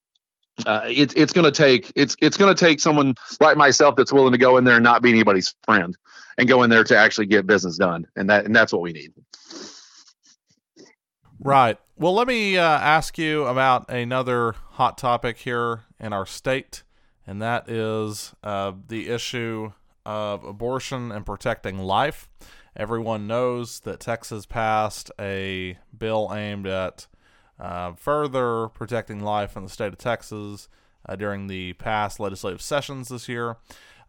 uh, 0.66 0.82
it's 0.86 1.14
it's 1.14 1.32
going 1.32 1.50
to 1.50 1.50
take 1.50 1.90
it's 1.96 2.14
it's 2.20 2.36
going 2.36 2.54
to 2.54 2.64
take 2.64 2.78
someone 2.78 3.14
like 3.40 3.56
myself 3.56 3.96
that's 3.96 4.12
willing 4.12 4.32
to 4.32 4.38
go 4.38 4.58
in 4.58 4.64
there 4.64 4.76
and 4.76 4.84
not 4.84 5.02
be 5.02 5.10
anybody's 5.10 5.54
friend, 5.64 5.96
and 6.36 6.46
go 6.46 6.62
in 6.62 6.70
there 6.70 6.84
to 6.84 6.96
actually 6.96 7.26
get 7.26 7.46
business 7.46 7.78
done, 7.78 8.06
and 8.16 8.28
that 8.28 8.44
and 8.44 8.54
that's 8.54 8.72
what 8.72 8.82
we 8.82 8.92
need. 8.92 9.12
Right. 11.44 11.76
Well, 11.96 12.14
let 12.14 12.28
me 12.28 12.56
uh, 12.56 12.62
ask 12.62 13.18
you 13.18 13.46
about 13.46 13.90
another 13.90 14.52
hot 14.52 14.96
topic 14.96 15.38
here 15.38 15.80
in 15.98 16.12
our 16.12 16.24
state, 16.24 16.84
and 17.26 17.42
that 17.42 17.68
is 17.68 18.32
uh, 18.44 18.70
the 18.86 19.08
issue 19.08 19.72
of 20.06 20.44
abortion 20.44 21.10
and 21.10 21.26
protecting 21.26 21.78
life. 21.78 22.28
Everyone 22.76 23.26
knows 23.26 23.80
that 23.80 23.98
Texas 23.98 24.46
passed 24.46 25.10
a 25.20 25.78
bill 25.96 26.30
aimed 26.32 26.68
at 26.68 27.08
uh, 27.58 27.94
further 27.94 28.68
protecting 28.68 29.18
life 29.18 29.56
in 29.56 29.64
the 29.64 29.68
state 29.68 29.92
of 29.92 29.98
Texas 29.98 30.68
uh, 31.08 31.16
during 31.16 31.48
the 31.48 31.72
past 31.72 32.20
legislative 32.20 32.62
sessions 32.62 33.08
this 33.08 33.28
year. 33.28 33.56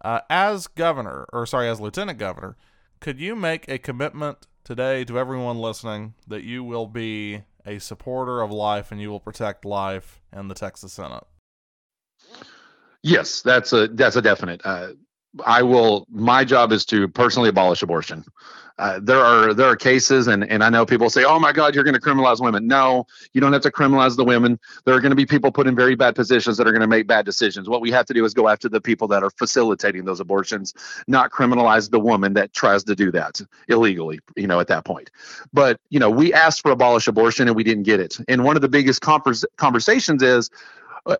Uh, 0.02 0.20
as 0.30 0.68
governor, 0.68 1.26
or 1.34 1.48
sorry, 1.48 1.68
as 1.68 1.82
lieutenant 1.82 2.20
governor, 2.20 2.56
could 3.04 3.20
you 3.20 3.36
make 3.36 3.68
a 3.68 3.78
commitment 3.78 4.48
today 4.64 5.04
to 5.04 5.20
everyone 5.20 5.58
listening 5.58 6.14
that 6.26 6.46
you 6.46 6.64
will 6.64 6.88
be 6.88 7.44
a 7.66 7.78
supporter 7.78 8.42
of 8.42 8.50
life 8.50 8.94
and 8.94 9.02
you 9.02 9.10
will 9.10 9.20
protect 9.20 9.66
life 9.66 10.22
in 10.32 10.48
the 10.48 10.56
Texas 10.56 10.94
Senate. 10.94 11.26
Yes, 13.02 13.42
that's 13.42 13.74
a 13.74 13.90
that's 13.90 14.16
a 14.16 14.22
definite. 14.22 14.62
Uh, 14.64 14.94
I 15.46 15.64
will. 15.64 16.08
My 16.12 16.44
job 16.44 16.72
is 16.72 16.86
to 16.86 17.08
personally 17.08 17.50
abolish 17.50 17.82
abortion. 17.82 18.24
Uh, 18.80 19.00
there 19.04 19.20
are 19.20 19.54
there 19.54 19.68
are 19.68 19.76
cases, 19.76 20.28
and 20.28 20.44
and 20.50 20.64
I 20.64 20.70
know 20.70 20.86
people 20.86 21.10
say, 21.10 21.24
"Oh 21.24 21.40
my 21.40 21.52
God, 21.52 21.76
you're 21.76 21.84
going 21.84 21.94
to 21.94 22.00
criminalize 22.02 22.42
women." 22.42 22.68
No, 22.68 23.06
you 23.32 23.40
don't 23.40 23.54
have 23.54 23.62
to 23.64 23.72
criminalize 23.72 24.16
the 24.16 24.24
women. 24.24 24.60
There 24.86 24.96
are 24.96 25.00
going 25.00 25.12
to 25.12 25.16
be 25.16 25.28
people 25.28 25.52
put 25.52 25.68
in 25.68 25.76
very 25.76 25.94
bad 25.96 26.16
positions 26.16 26.58
that 26.58 26.68
are 26.68 26.72
going 26.72 26.82
to 26.82 26.88
make 26.88 27.06
bad 27.06 27.24
decisions. 27.24 27.70
What 27.70 27.82
we 27.82 27.92
have 27.92 28.08
to 28.08 28.14
do 28.14 28.26
is 28.26 28.34
go 28.34 28.48
after 28.48 28.68
the 28.70 28.82
people 28.82 29.08
that 29.10 29.24
are 29.24 29.30
facilitating 29.30 30.06
those 30.06 30.20
abortions, 30.20 30.74
not 31.08 31.32
criminalize 31.32 31.92
the 31.92 32.00
woman 32.00 32.34
that 32.34 32.54
tries 32.54 32.84
to 32.86 32.96
do 32.96 33.12
that 33.12 33.42
illegally. 33.68 34.20
You 34.36 34.48
know, 34.48 34.60
at 34.60 34.68
that 34.70 34.86
point. 34.86 35.12
But 35.54 35.80
you 35.90 36.00
know, 36.00 36.10
we 36.10 36.34
asked 36.34 36.62
for 36.62 36.72
abolish 36.72 37.08
abortion 37.08 37.48
and 37.48 37.56
we 37.56 37.64
didn't 37.64 37.84
get 37.84 38.00
it. 38.00 38.18
And 38.28 38.44
one 38.44 38.56
of 38.56 38.64
the 38.64 38.70
biggest 38.70 39.02
convers- 39.02 39.46
conversations 39.58 40.24
is 40.24 40.50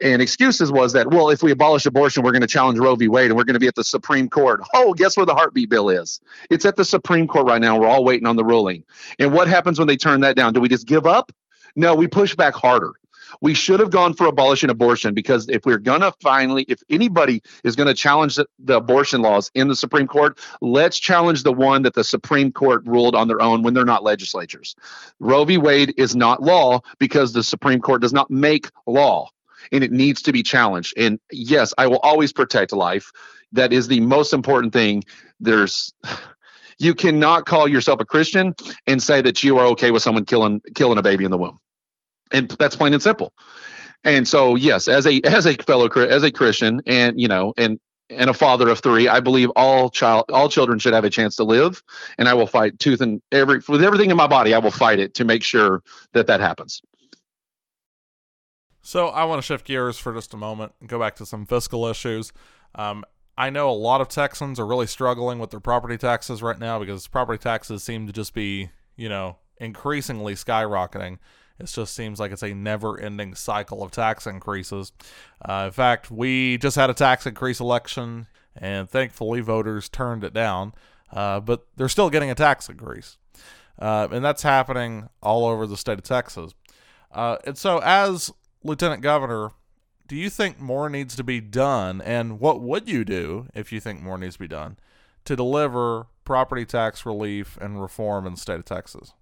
and 0.02 0.22
excuses 0.22 0.72
was 0.72 0.94
that 0.94 1.10
well 1.10 1.30
if 1.30 1.44
we 1.44 1.52
abolish 1.52 1.86
abortion 1.86 2.24
we're 2.24 2.32
going 2.32 2.42
to 2.42 2.48
challenge 2.48 2.80
roe 2.80 2.96
v. 2.96 3.08
Wade 3.08 3.28
and 3.28 3.36
we're 3.36 3.44
going 3.44 3.56
to 3.56 3.60
be 3.60 3.68
at 3.68 3.76
the 3.76 3.84
supreme 3.84 4.30
court. 4.30 4.62
Oh 4.74 4.94
guess 4.94 5.18
where 5.18 5.26
the 5.26 5.36
heartbeat 5.36 5.70
bill 5.70 5.90
is? 5.90 6.22
It's 6.50 6.66
at 6.66 6.76
the 6.76 6.86
supreme 6.86 7.28
court 7.28 7.48
right 7.48 7.62
now. 7.62 7.80
We're 7.80 7.88
all 7.88 8.04
waiting 8.04 8.28
on 8.28 8.36
the 8.36 8.46
ruling. 8.46 8.84
And 9.20 9.34
what 9.34 9.48
happens 9.48 9.80
when 9.80 9.88
they 9.88 9.98
turn 9.98 10.22
that 10.22 10.36
down? 10.36 10.54
Do 10.54 10.62
we 10.62 10.70
just 10.70 10.88
give 10.88 11.06
up? 11.06 11.32
No 11.76 11.96
we 11.96 12.08
push 12.08 12.36
back 12.36 12.54
harder. 12.54 12.94
We 13.42 13.56
should 13.56 13.80
have 13.80 13.90
gone 13.90 14.14
for 14.14 14.28
abolishing 14.28 14.70
abortion 14.70 15.16
because 15.16 15.50
if 15.50 15.66
we're 15.66 15.80
going 15.80 16.02
to 16.02 16.14
finally 16.22 16.66
if 16.70 16.82
anybody 16.90 17.42
is 17.64 17.76
going 17.76 17.88
to 17.88 17.94
challenge 17.94 18.36
the, 18.36 18.46
the, 18.60 18.78
abortion 18.78 19.22
laws 19.22 19.50
in 19.56 19.68
the 19.68 19.76
supreme 19.76 20.08
court 20.08 20.40
let's 20.62 21.00
challenge 21.00 21.44
the 21.44 21.52
one 21.52 21.82
that 21.82 21.96
the 21.96 22.04
supreme 22.04 22.52
court 22.52 22.84
ruled 22.86 23.16
on 23.16 23.28
their 23.28 23.42
own 23.42 23.64
when 23.64 23.74
they're 23.74 23.86
not 23.86 24.04
legislatures. 24.04 24.76
Roe 25.20 25.44
v. 25.44 25.58
Wade 25.58 25.94
is 25.98 26.16
not 26.16 26.42
law 26.42 26.82
because 27.00 27.34
the 27.34 27.44
supreme 27.44 27.82
court 27.82 28.02
does 28.02 28.14
not 28.14 28.30
make 28.30 28.70
law 28.86 29.30
and 29.72 29.84
it 29.84 29.92
needs 29.92 30.22
to 30.24 30.32
be 30.32 30.44
challenged. 30.44 30.94
And 30.98 31.20
yes, 31.32 31.74
I 31.78 31.88
will 31.88 32.00
always 32.00 32.34
protect 32.34 32.72
life. 32.72 33.12
That 33.52 33.74
is 33.74 33.88
the 33.88 34.00
most 34.00 34.34
important 34.34 34.74
thing. 34.74 35.04
There's 35.40 35.94
you 36.80 36.96
cannot 36.96 37.46
call 37.46 37.68
yourself 37.68 38.00
a 38.00 38.06
Christian 38.06 38.56
and 38.88 39.02
say 39.02 39.22
that 39.22 39.44
you 39.44 39.58
are 39.58 39.66
okay 39.68 39.92
with 39.92 40.04
someone 40.04 40.26
killing 40.26 40.62
killing 40.76 40.98
a 40.98 41.04
baby 41.04 41.26
in 41.26 41.32
the 41.32 41.38
womb. 41.38 41.60
And 42.32 42.50
that's 42.50 42.76
plain 42.76 42.94
and 42.94 43.04
simple. 43.04 43.34
And 44.04 44.28
so 44.28 44.56
yes, 44.56 44.88
as 44.88 45.06
a 45.06 45.22
as 45.24 45.46
a 45.46 45.56
fellow 45.56 45.88
as 45.88 46.24
a 46.24 46.32
Christian 46.32 46.82
and 46.86 47.20
you 47.20 47.28
know 47.28 47.54
and 47.58 47.80
and 48.10 48.30
a 48.30 48.34
father 48.34 48.70
of 48.70 48.80
three. 48.80 49.08
I 49.08 49.20
believe 49.20 49.50
all 49.56 49.90
child 49.90 50.26
all 50.32 50.50
children 50.50 50.80
should 50.80 50.94
have 50.94 51.06
a 51.06 51.10
chance 51.10 51.36
to 51.38 51.44
live, 51.44 51.82
and 52.18 52.28
I 52.28 52.34
will 52.34 52.48
fight 52.48 52.80
tooth 52.80 53.02
and 53.02 53.22
every 53.32 53.62
with 53.68 53.84
everything 53.84 54.12
in 54.12 54.18
my 54.18 54.28
body. 54.28 54.54
I 54.54 54.60
will 54.60 54.72
fight 54.72 55.00
it 55.00 55.14
to 55.16 55.26
make 55.26 55.44
sure 55.44 55.84
that 56.14 56.28
that 56.28 56.40
happens. 56.40 56.82
So 58.84 59.08
I 59.08 59.24
want 59.24 59.42
to 59.42 59.46
shift 59.46 59.66
gears 59.66 59.98
for 59.98 60.14
just 60.14 60.34
a 60.34 60.38
moment 60.38 60.74
and 60.82 60.90
go 60.90 61.00
back 61.00 61.16
to 61.16 61.26
some 61.26 61.46
fiscal 61.46 61.88
issues. 61.88 62.34
Um, 62.76 63.06
I 63.38 63.50
know 63.50 63.70
a 63.70 63.72
lot 63.72 64.02
of 64.02 64.10
Texans 64.10 64.60
are 64.60 64.66
really 64.68 64.88
struggling 64.88 65.40
with 65.40 65.52
their 65.52 65.62
property 65.62 65.98
taxes 65.98 66.44
right 66.44 66.60
now 66.60 66.80
because 66.80 67.08
property 67.08 67.42
taxes 67.42 67.82
seem 67.82 68.06
to 68.08 68.14
just 68.14 68.34
be, 68.34 68.70
you 68.98 69.08
know, 69.08 69.38
increasingly 69.58 70.36
skyrocketing. 70.36 71.18
It 71.60 71.68
just 71.68 71.96
seems 71.96 72.20
like 72.20 72.34
it's 72.34 72.44
a 72.44 72.54
never 72.54 73.00
ending 73.00 73.36
cycle 73.36 73.84
of 73.84 73.92
tax 73.92 74.28
increases. 74.28 74.92
Uh, 75.42 75.64
in 75.68 75.72
fact, 75.72 76.12
we 76.12 76.58
just 76.58 76.76
had 76.76 76.90
a 76.90 76.94
tax 76.94 77.26
increase 77.26 77.62
election, 77.62 78.28
and 78.56 78.90
thankfully 78.90 79.40
voters 79.40 79.88
turned 79.88 80.26
it 80.26 80.34
down, 80.34 80.74
uh, 81.12 81.40
but 81.40 81.66
they're 81.78 81.90
still 81.90 82.10
getting 82.10 82.30
a 82.30 82.36
tax 82.36 82.68
increase. 82.68 83.18
Uh, 83.80 84.10
and 84.12 84.26
that's 84.26 84.44
happening 84.44 85.08
all 85.22 85.46
over 85.46 85.66
the 85.66 85.78
state 85.78 86.00
of 86.00 86.04
Texas. 86.04 86.54
Uh, 87.12 87.38
and 87.46 87.58
so, 87.58 87.80
as 87.84 88.32
lieutenant 88.64 89.02
governor, 89.02 89.52
do 90.08 90.16
you 90.16 90.30
think 90.30 90.60
more 90.60 90.90
needs 90.90 91.16
to 91.16 91.24
be 91.24 91.40
done? 91.40 92.02
And 92.02 92.40
what 92.40 92.62
would 92.62 92.88
you 92.88 93.06
do 93.06 93.48
if 93.54 93.72
you 93.72 93.80
think 93.80 94.02
more 94.02 94.18
needs 94.18 94.36
to 94.36 94.40
be 94.40 94.48
done 94.48 94.78
to 95.26 95.36
deliver 95.36 96.08
property 96.26 96.66
tax 96.66 97.06
relief 97.06 97.58
and 97.62 97.82
reform 97.82 98.26
in 98.26 98.34
the 98.34 98.40
state 98.40 98.60
of 98.60 98.66
Texas? 98.66 99.14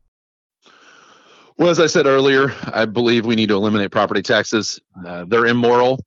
Well, 1.58 1.70
as 1.70 1.80
I 1.80 1.88
said 1.88 2.08
earlier, 2.08 2.54
I 2.74 2.86
believe 2.86 3.26
we 3.26 3.36
need 3.36 3.50
to 3.50 3.56
eliminate 3.56 3.92
property 3.92 4.22
taxes. 4.22 4.80
Uh, 5.06 5.26
they're 5.28 5.46
immoral. 5.46 6.00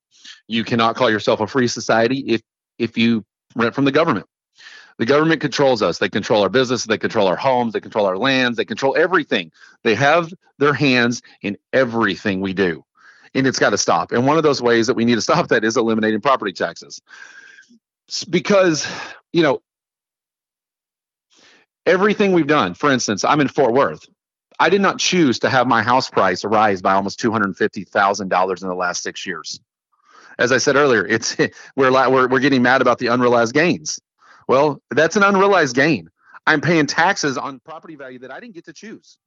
You 0.48 0.64
cannot 0.64 0.96
call 0.96 1.10
yourself 1.10 1.40
a 1.40 1.46
free 1.46 1.68
society 1.68 2.20
if 2.26 2.42
if 2.78 2.98
you 2.98 3.24
rent 3.54 3.74
from 3.74 3.84
the 3.84 3.92
government. 3.92 4.26
The 4.98 5.06
government 5.06 5.40
controls 5.40 5.82
us. 5.82 5.98
They 5.98 6.08
control 6.08 6.42
our 6.42 6.48
business. 6.48 6.84
They 6.84 6.98
control 6.98 7.26
our 7.26 7.36
homes. 7.36 7.72
They 7.72 7.80
control 7.80 8.06
our 8.06 8.16
lands. 8.16 8.56
They 8.56 8.64
control 8.64 8.96
everything. 8.96 9.50
They 9.82 9.94
have 9.94 10.32
their 10.58 10.74
hands 10.74 11.22
in 11.42 11.56
everything 11.72 12.40
we 12.40 12.52
do. 12.52 12.84
And 13.34 13.46
it's 13.46 13.58
got 13.58 13.70
to 13.70 13.78
stop. 13.78 14.12
And 14.12 14.26
one 14.26 14.36
of 14.36 14.42
those 14.42 14.62
ways 14.62 14.86
that 14.86 14.94
we 14.94 15.04
need 15.04 15.16
to 15.16 15.20
stop 15.20 15.48
that 15.48 15.64
is 15.64 15.76
eliminating 15.76 16.20
property 16.20 16.52
taxes. 16.52 17.00
Because, 18.30 18.86
you 19.32 19.42
know, 19.42 19.60
everything 21.86 22.32
we've 22.32 22.46
done, 22.46 22.74
for 22.74 22.90
instance, 22.90 23.24
I'm 23.24 23.40
in 23.40 23.48
Fort 23.48 23.72
Worth. 23.72 24.06
I 24.60 24.68
did 24.68 24.80
not 24.80 24.98
choose 24.98 25.38
to 25.40 25.50
have 25.50 25.66
my 25.66 25.82
house 25.82 26.08
price 26.08 26.44
rise 26.44 26.80
by 26.80 26.92
almost 26.92 27.18
two 27.18 27.32
hundred 27.32 27.56
fifty 27.56 27.84
thousand 27.84 28.28
dollars 28.28 28.62
in 28.62 28.68
the 28.68 28.74
last 28.74 29.02
six 29.02 29.26
years. 29.26 29.58
As 30.38 30.52
I 30.52 30.58
said 30.58 30.76
earlier, 30.76 31.04
it's 31.04 31.36
we're 31.76 31.90
we're 31.90 32.28
we're 32.28 32.40
getting 32.40 32.62
mad 32.62 32.80
about 32.80 32.98
the 32.98 33.08
unrealized 33.08 33.54
gains. 33.54 34.00
Well, 34.46 34.80
that's 34.90 35.16
an 35.16 35.22
unrealized 35.22 35.74
gain. 35.74 36.08
I'm 36.46 36.60
paying 36.60 36.86
taxes 36.86 37.38
on 37.38 37.60
property 37.60 37.96
value 37.96 38.18
that 38.20 38.30
I 38.30 38.38
didn't 38.38 38.54
get 38.54 38.66
to 38.66 38.72
choose. 38.72 39.18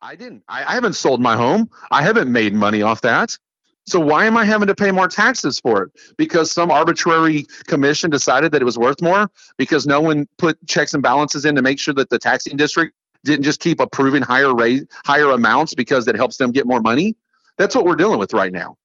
I 0.00 0.16
didn't. 0.16 0.44
I, 0.48 0.64
I 0.64 0.74
haven't 0.74 0.94
sold 0.94 1.20
my 1.20 1.36
home. 1.36 1.68
I 1.90 2.02
haven't 2.02 2.30
made 2.30 2.54
money 2.54 2.82
off 2.82 3.00
that. 3.02 3.36
So 3.86 3.98
why 3.98 4.26
am 4.26 4.36
I 4.36 4.44
having 4.44 4.68
to 4.68 4.74
pay 4.74 4.92
more 4.92 5.08
taxes 5.08 5.58
for 5.58 5.82
it? 5.84 5.92
Because 6.16 6.50
some 6.50 6.70
arbitrary 6.70 7.46
commission 7.66 8.10
decided 8.10 8.52
that 8.52 8.62
it 8.62 8.64
was 8.64 8.78
worth 8.78 9.02
more 9.02 9.30
because 9.56 9.86
no 9.86 10.00
one 10.00 10.28
put 10.38 10.58
checks 10.66 10.94
and 10.94 11.02
balances 11.02 11.44
in 11.44 11.56
to 11.56 11.62
make 11.62 11.78
sure 11.78 11.94
that 11.94 12.10
the 12.10 12.18
taxing 12.18 12.56
district 12.56 12.94
didn't 13.24 13.42
just 13.42 13.60
keep 13.60 13.80
approving 13.80 14.22
higher 14.22 14.54
rate, 14.54 14.88
higher 15.04 15.30
amounts 15.30 15.74
because 15.74 16.06
it 16.08 16.14
helps 16.14 16.36
them 16.36 16.52
get 16.52 16.66
more 16.66 16.80
money. 16.80 17.16
That's 17.56 17.74
what 17.74 17.84
we're 17.84 17.96
dealing 17.96 18.18
with 18.18 18.32
right 18.32 18.52
now. 18.52 18.76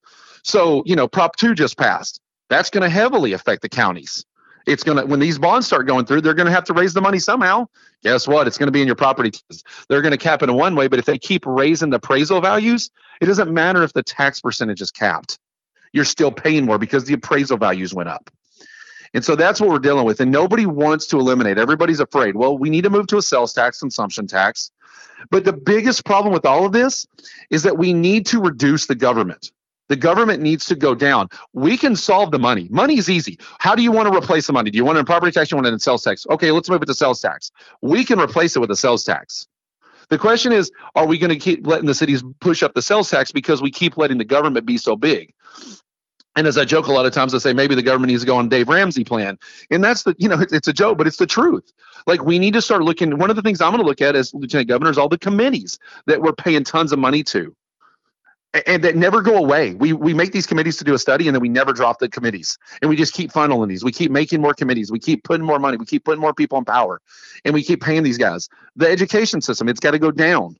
So, 0.43 0.84
you 0.86 0.95
know, 0.95 1.08
Prop 1.08 1.36
2 1.36 1.55
just 1.55 1.77
passed. 1.77 2.21
That's 2.49 2.69
going 2.69 2.84
to 2.84 2.89
heavily 2.89 3.34
affect 3.34 3.62
the 3.62 3.69
counties. 3.69 4.25
It's 4.65 4.84
going 4.84 4.97
to, 4.97 5.06
when 5.06 5.19
these 5.19 5.38
bonds 5.38 5.67
start 5.67 5.86
going 5.86 6.06
through, 6.06 6.21
they're 6.21 6.34
going 6.34 6.47
to 6.47 6.51
have 6.51 6.63
to 6.65 6.73
raise 6.73 6.93
the 6.93 7.01
money 7.01 7.19
somehow. 7.19 7.67
Guess 8.04 8.28
what? 8.28 8.47
It's 8.47 8.58
going 8.58 8.67
to 8.67 8.71
be 8.71 8.82
in 8.82 8.88
your 8.88 8.95
property. 8.95 9.32
They're 9.89 10.01
going 10.01 10.12
to 10.12 10.17
cap 10.17 10.41
it 10.41 10.49
in 10.49 10.56
one 10.56 10.75
way, 10.75 10.88
but 10.88 10.99
if 10.99 11.06
they 11.06 11.17
keep 11.17 11.45
raising 11.45 11.91
the 11.91 11.97
appraisal 11.97 12.41
values, 12.41 12.89
it 13.21 13.25
doesn't 13.25 13.54
matter 13.54 13.84
if 13.84 13.93
the 13.93 14.04
tax 14.04 14.41
percentage 14.41 14.82
is 14.82 14.91
capped. 14.91 15.38
You're 15.93 16.06
still 16.06 16.32
paying 16.32 16.65
more 16.65 16.78
because 16.78 17.06
the 17.06 17.13
appraisal 17.13 17.58
values 17.58 17.93
went 17.93 18.10
up. 18.10 18.30
And 19.13 19.23
so 19.23 19.36
that's 19.36 19.62
what 19.62 19.69
we're 19.69 19.80
dealing 19.80 20.06
with. 20.06 20.19
And 20.19 20.30
nobody 20.30 20.65
wants 20.65 21.08
to 21.08 21.19
eliminate. 21.19 21.58
Everybody's 21.58 22.01
afraid. 22.01 22.36
Well, 22.36 22.58
we 22.58 22.69
need 22.69 22.84
to 22.84 22.89
move 22.89 23.08
to 23.08 23.17
a 23.17 23.21
sales 23.21 23.54
tax, 23.54 23.80
consumption 23.80 24.28
tax. 24.28 24.71
But 25.32 25.45
the 25.45 25.54
biggest 25.54 26.04
problem 26.04 26.34
with 26.34 26.45
all 26.45 26.65
of 26.65 26.73
this 26.73 27.08
is 27.49 27.63
that 27.63 27.78
we 27.78 27.93
need 27.93 28.25
to 28.28 28.41
reduce 28.41 28.88
the 28.88 28.95
government. 28.95 29.51
The 29.88 29.95
government 29.95 30.41
needs 30.41 30.65
to 30.65 30.76
go 30.76 30.95
down. 30.95 31.30
We 31.54 31.78
can 31.78 31.95
solve 31.95 32.32
the 32.32 32.39
money. 32.39 32.67
Money 32.71 32.98
is 32.98 33.10
easy. 33.10 33.38
How 33.60 33.76
do 33.76 33.84
you 33.84 33.91
want 33.91 34.12
to 34.12 34.17
replace 34.17 34.48
the 34.48 34.54
money? 34.54 34.71
Do 34.71 34.78
you 34.78 34.86
want 34.86 34.98
it 34.98 35.02
in 35.02 35.06
property 35.06 35.32
tax? 35.32 35.52
You 35.52 35.58
want 35.58 35.67
it 35.67 35.74
in 35.74 35.80
sales 35.80 36.04
tax? 36.04 36.26
Okay, 36.30 36.52
let's 36.52 36.69
move 36.69 36.82
it 36.82 36.88
to 36.88 36.93
sales 36.93 37.21
tax. 37.21 37.52
We 37.82 38.04
can 38.04 38.19
replace 38.19 38.56
it 38.56 38.60
with 38.60 38.71
a 38.71 38.76
sales 38.76 39.04
tax. 39.04 39.48
The 40.10 40.17
question 40.17 40.52
is, 40.52 40.71
are 40.95 41.06
we 41.06 41.17
going 41.17 41.32
to 41.32 41.39
keep 41.39 41.65
letting 41.65 41.88
the 41.88 41.95
cities 41.95 42.24
push 42.39 42.62
up 42.63 42.74
the 42.74 42.82
sales 42.82 43.10
tax 43.10 43.32
because 43.32 43.62
we 43.62 43.71
keep 43.71 43.98
letting 43.98 44.17
the 44.17 44.26
government 44.26 44.65
be 44.65 44.78
so 44.78 44.95
big? 44.95 45.34
And 46.36 46.48
as 46.48 46.58
I 46.58 46.65
joke 46.65 46.88
a 46.88 46.91
lot 46.91 47.06
of 47.06 47.13
times, 47.13 47.34
I 47.34 47.38
say 47.38 47.54
maybe 47.54 47.76
the 47.76 47.82
government 47.82 48.10
needs 48.10 48.24
to 48.24 48.28
go 48.28 48.36
on 48.36 48.50
Dave 48.50 48.67
Ramsey 48.67 49.06
plan, 49.06 49.39
and 49.71 49.84
that's 49.84 50.04
the 50.04 50.15
you 50.19 50.28
know 50.28 50.38
it's 50.39 50.67
a 50.67 50.74
joke, 50.74 50.98
but 50.98 51.08
it's 51.08 51.17
the 51.17 51.26
truth. 51.26 51.71
Like 52.08 52.26
we 52.26 52.39
need 52.39 52.54
to 52.56 52.62
start 52.62 52.84
looking. 52.84 53.17
One 53.17 53.30
of 53.30 53.38
the 53.38 53.41
things 53.41 53.62
I'm 53.62 53.71
going 53.71 53.82
to 53.82 53.88
look 53.88 54.02
at 54.02 54.15
as 54.15 54.34
lieutenant 54.34 54.67
governor 54.67 54.91
is 54.91 54.98
all 54.98 55.08
the 55.08 55.17
committees 55.17 55.80
that 56.08 56.21
we're 56.21 56.34
paying 56.34 56.65
tons 56.65 56.91
of 56.91 57.00
money 57.00 57.24
to, 57.24 57.56
and 58.65 58.84
that 58.84 58.96
never 58.96 59.22
go 59.22 59.36
away. 59.36 59.74
We 59.74 59.94
we 59.94 60.13
make 60.13 60.32
these 60.32 60.48
committees 60.48 60.78
to 60.78 60.84
do 60.84 60.94
a 60.94 61.00
study, 61.00 61.28
and 61.28 61.36
then 61.36 61.41
we 61.41 61.50
never 61.50 61.74
drop 61.74 62.00
the 62.00 62.10
committees, 62.10 62.58
and 62.82 62.89
we 62.89 62.96
just 62.96 63.13
keep 63.13 63.32
funneling 63.32 63.68
these. 63.68 63.84
We 63.84 63.91
keep 63.91 64.12
making 64.12 64.41
more 64.41 64.54
committees. 64.54 64.91
We 64.91 65.00
keep 65.00 65.24
putting 65.24 65.46
more 65.46 65.60
money. 65.60 65.78
We 65.78 65.86
keep 65.86 66.06
putting 66.06 66.22
more 66.22 66.34
people 66.34 66.58
in 66.58 66.65
power, 66.65 67.02
and 67.44 67.54
we 67.54 67.63
keep 67.63 67.82
paying 67.82 68.04
these 68.04 68.18
guys. 68.18 68.50
The 68.76 68.89
education 68.89 69.41
system, 69.41 69.70
it's 69.70 69.80
got 69.80 69.91
to 69.91 70.00
go 70.00 70.12
down 70.12 70.58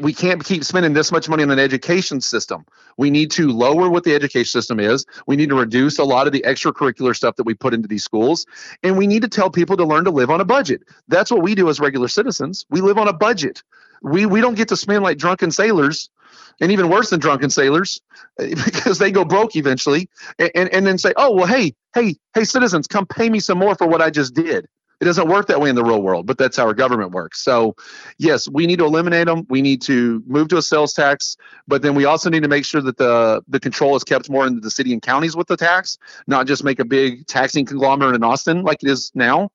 we 0.00 0.12
can't 0.12 0.44
keep 0.44 0.62
spending 0.64 0.92
this 0.92 1.10
much 1.10 1.28
money 1.28 1.42
on 1.42 1.50
an 1.50 1.58
education 1.58 2.20
system. 2.20 2.66
We 2.98 3.10
need 3.10 3.30
to 3.32 3.48
lower 3.48 3.88
what 3.88 4.04
the 4.04 4.14
education 4.14 4.50
system 4.50 4.78
is. 4.78 5.06
We 5.26 5.36
need 5.36 5.48
to 5.48 5.54
reduce 5.54 5.98
a 5.98 6.04
lot 6.04 6.26
of 6.26 6.32
the 6.32 6.42
extracurricular 6.46 7.16
stuff 7.16 7.36
that 7.36 7.44
we 7.44 7.54
put 7.54 7.72
into 7.72 7.88
these 7.88 8.04
schools. 8.04 8.46
And 8.82 8.98
we 8.98 9.06
need 9.06 9.22
to 9.22 9.28
tell 9.28 9.50
people 9.50 9.76
to 9.78 9.84
learn 9.84 10.04
to 10.04 10.10
live 10.10 10.30
on 10.30 10.40
a 10.40 10.44
budget. 10.44 10.82
That's 11.08 11.30
what 11.30 11.42
we 11.42 11.54
do 11.54 11.70
as 11.70 11.80
regular 11.80 12.08
citizens. 12.08 12.66
We 12.68 12.82
live 12.82 12.98
on 12.98 13.08
a 13.08 13.12
budget. 13.12 13.62
We, 14.02 14.26
we 14.26 14.40
don't 14.42 14.54
get 14.54 14.68
to 14.68 14.76
spend 14.76 15.02
like 15.02 15.16
drunken 15.16 15.50
sailors 15.50 16.10
and 16.60 16.72
even 16.72 16.88
worse 16.88 17.10
than 17.10 17.20
drunken 17.20 17.50
sailors 17.50 18.00
eh, 18.38 18.54
because 18.64 18.98
they 18.98 19.10
go 19.10 19.24
broke 19.24 19.56
eventually 19.56 20.08
and, 20.38 20.50
and, 20.54 20.68
and 20.70 20.86
then 20.86 20.98
say, 20.98 21.12
oh, 21.16 21.34
well, 21.34 21.46
hey, 21.46 21.74
hey, 21.94 22.16
hey, 22.34 22.44
citizens, 22.44 22.86
come 22.86 23.06
pay 23.06 23.28
me 23.28 23.40
some 23.40 23.58
more 23.58 23.74
for 23.74 23.86
what 23.86 24.02
I 24.02 24.10
just 24.10 24.34
did. 24.34 24.66
It 25.00 25.06
doesn't 25.06 25.28
work 25.28 25.46
that 25.46 25.60
way 25.60 25.70
in 25.70 25.76
the 25.76 25.84
real 25.84 26.02
world, 26.02 26.26
but 26.26 26.36
that's 26.36 26.58
how 26.58 26.66
our 26.66 26.74
government 26.74 27.12
works. 27.12 27.42
So, 27.42 27.74
yes, 28.18 28.46
we 28.48 28.66
need 28.66 28.80
to 28.80 28.84
eliminate 28.84 29.26
them. 29.26 29.46
We 29.48 29.62
need 29.62 29.80
to 29.82 30.22
move 30.26 30.48
to 30.48 30.58
a 30.58 30.62
sales 30.62 30.92
tax, 30.92 31.38
but 31.66 31.80
then 31.80 31.94
we 31.94 32.04
also 32.04 32.28
need 32.28 32.42
to 32.42 32.48
make 32.48 32.66
sure 32.66 32.82
that 32.82 32.98
the 32.98 33.42
the 33.48 33.58
control 33.58 33.96
is 33.96 34.04
kept 34.04 34.28
more 34.28 34.46
into 34.46 34.60
the 34.60 34.70
city 34.70 34.92
and 34.92 35.00
counties 35.00 35.34
with 35.34 35.46
the 35.46 35.56
tax, 35.56 35.96
not 36.26 36.46
just 36.46 36.64
make 36.64 36.80
a 36.80 36.84
big 36.84 37.26
taxing 37.26 37.64
conglomerate 37.64 38.14
in 38.14 38.22
Austin 38.22 38.62
like 38.62 38.82
it 38.82 38.90
is 38.90 39.10
now. 39.14 39.50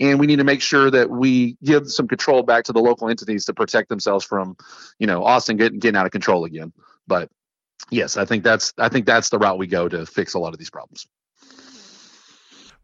And 0.00 0.18
we 0.20 0.26
need 0.26 0.36
to 0.36 0.44
make 0.44 0.62
sure 0.62 0.90
that 0.90 1.10
we 1.10 1.56
give 1.64 1.90
some 1.90 2.06
control 2.06 2.42
back 2.42 2.64
to 2.64 2.72
the 2.72 2.80
local 2.80 3.08
entities 3.08 3.46
to 3.46 3.54
protect 3.54 3.88
themselves 3.88 4.24
from, 4.24 4.56
you 4.98 5.06
know, 5.06 5.24
Austin 5.24 5.56
getting 5.56 5.78
getting 5.78 5.96
out 5.96 6.06
of 6.06 6.12
control 6.12 6.44
again. 6.44 6.74
But 7.06 7.30
yes, 7.90 8.18
I 8.18 8.26
think 8.26 8.44
that's 8.44 8.74
I 8.76 8.90
think 8.90 9.06
that's 9.06 9.30
the 9.30 9.38
route 9.38 9.58
we 9.58 9.66
go 9.66 9.88
to 9.88 10.04
fix 10.04 10.34
a 10.34 10.38
lot 10.38 10.52
of 10.52 10.58
these 10.58 10.70
problems. 10.70 11.06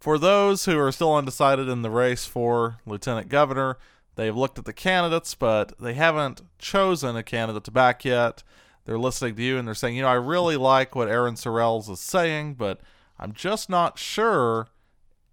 For 0.07 0.19
those 0.19 0.67
who 0.67 0.79
are 0.79 0.93
still 0.93 1.17
undecided 1.17 1.69
in 1.69 1.83
the 1.83 1.91
race 1.91 2.27
for 2.27 2.79
lieutenant 2.87 3.29
governor, 3.29 3.77
they've 4.15 4.37
looked 4.37 4.57
at 4.57 4.65
the 4.65 4.73
candidates, 4.73 5.35
but 5.35 5.77
they 5.81 5.95
haven't 5.95 6.43
chosen 6.61 7.17
a 7.17 7.25
candidate 7.25 7.65
to 7.65 7.73
back 7.73 8.05
yet. 8.05 8.45
They're 8.85 9.01
listening 9.01 9.35
to 9.35 9.43
you 9.43 9.59
and 9.59 9.67
they're 9.67 9.75
saying, 9.75 9.97
you 9.97 10.03
know, 10.03 10.09
I 10.09 10.15
really 10.15 10.57
like 10.57 10.95
what 10.95 11.09
Aaron 11.09 11.35
Sorrells 11.35 11.91
is 11.91 11.99
saying, 11.99 12.55
but 12.55 12.83
I'm 13.19 13.33
just 13.33 13.69
not 13.69 13.99
sure 13.99 14.69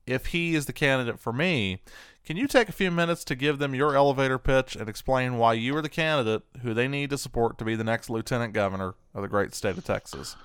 if 0.07 0.25
he 0.25 0.55
is 0.55 0.65
the 0.65 0.73
candidate 0.73 1.19
for 1.19 1.31
me. 1.31 1.83
Can 2.25 2.35
you 2.35 2.47
take 2.47 2.67
a 2.67 2.71
few 2.71 2.89
minutes 2.89 3.23
to 3.25 3.35
give 3.35 3.59
them 3.59 3.75
your 3.75 3.95
elevator 3.95 4.39
pitch 4.39 4.75
and 4.75 4.89
explain 4.89 5.37
why 5.37 5.53
you 5.53 5.77
are 5.77 5.83
the 5.83 5.87
candidate 5.87 6.41
who 6.63 6.73
they 6.73 6.87
need 6.87 7.11
to 7.11 7.19
support 7.19 7.59
to 7.59 7.63
be 7.63 7.75
the 7.75 7.83
next 7.83 8.09
lieutenant 8.09 8.53
governor 8.53 8.95
of 9.13 9.21
the 9.21 9.27
great 9.27 9.53
state 9.53 9.77
of 9.77 9.85
Texas? 9.85 10.35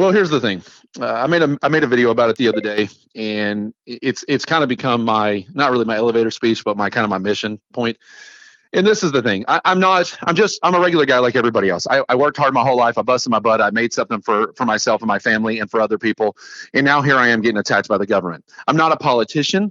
Well, 0.00 0.12
here's 0.12 0.30
the 0.30 0.40
thing. 0.40 0.62
Uh, 0.98 1.12
I 1.12 1.26
made 1.26 1.42
a 1.42 1.58
I 1.60 1.68
made 1.68 1.84
a 1.84 1.86
video 1.86 2.08
about 2.08 2.30
it 2.30 2.36
the 2.36 2.48
other 2.48 2.62
day, 2.62 2.88
and 3.14 3.74
it's 3.84 4.24
it's 4.28 4.46
kind 4.46 4.62
of 4.62 4.68
become 4.70 5.04
my 5.04 5.44
not 5.52 5.70
really 5.70 5.84
my 5.84 5.96
elevator 5.98 6.30
speech, 6.30 6.64
but 6.64 6.74
my 6.78 6.88
kind 6.88 7.04
of 7.04 7.10
my 7.10 7.18
mission 7.18 7.60
point. 7.74 7.98
And 8.72 8.86
this 8.86 9.02
is 9.02 9.12
the 9.12 9.20
thing. 9.20 9.44
I, 9.46 9.60
am 9.66 9.78
not. 9.78 10.16
I'm 10.22 10.34
just. 10.34 10.58
I'm 10.62 10.74
a 10.74 10.80
regular 10.80 11.04
guy 11.04 11.18
like 11.18 11.36
everybody 11.36 11.68
else. 11.68 11.86
I, 11.86 12.02
I 12.08 12.14
worked 12.14 12.38
hard 12.38 12.54
my 12.54 12.62
whole 12.62 12.78
life. 12.78 12.96
I 12.96 13.02
busted 13.02 13.30
my 13.30 13.40
butt. 13.40 13.60
I 13.60 13.68
made 13.72 13.92
something 13.92 14.22
for 14.22 14.54
for 14.54 14.64
myself 14.64 15.02
and 15.02 15.06
my 15.06 15.18
family 15.18 15.58
and 15.58 15.70
for 15.70 15.82
other 15.82 15.98
people. 15.98 16.34
And 16.72 16.86
now 16.86 17.02
here 17.02 17.18
I 17.18 17.28
am 17.28 17.42
getting 17.42 17.58
attacked 17.58 17.88
by 17.88 17.98
the 17.98 18.06
government. 18.06 18.46
I'm 18.66 18.78
not 18.78 18.92
a 18.92 18.96
politician. 18.96 19.70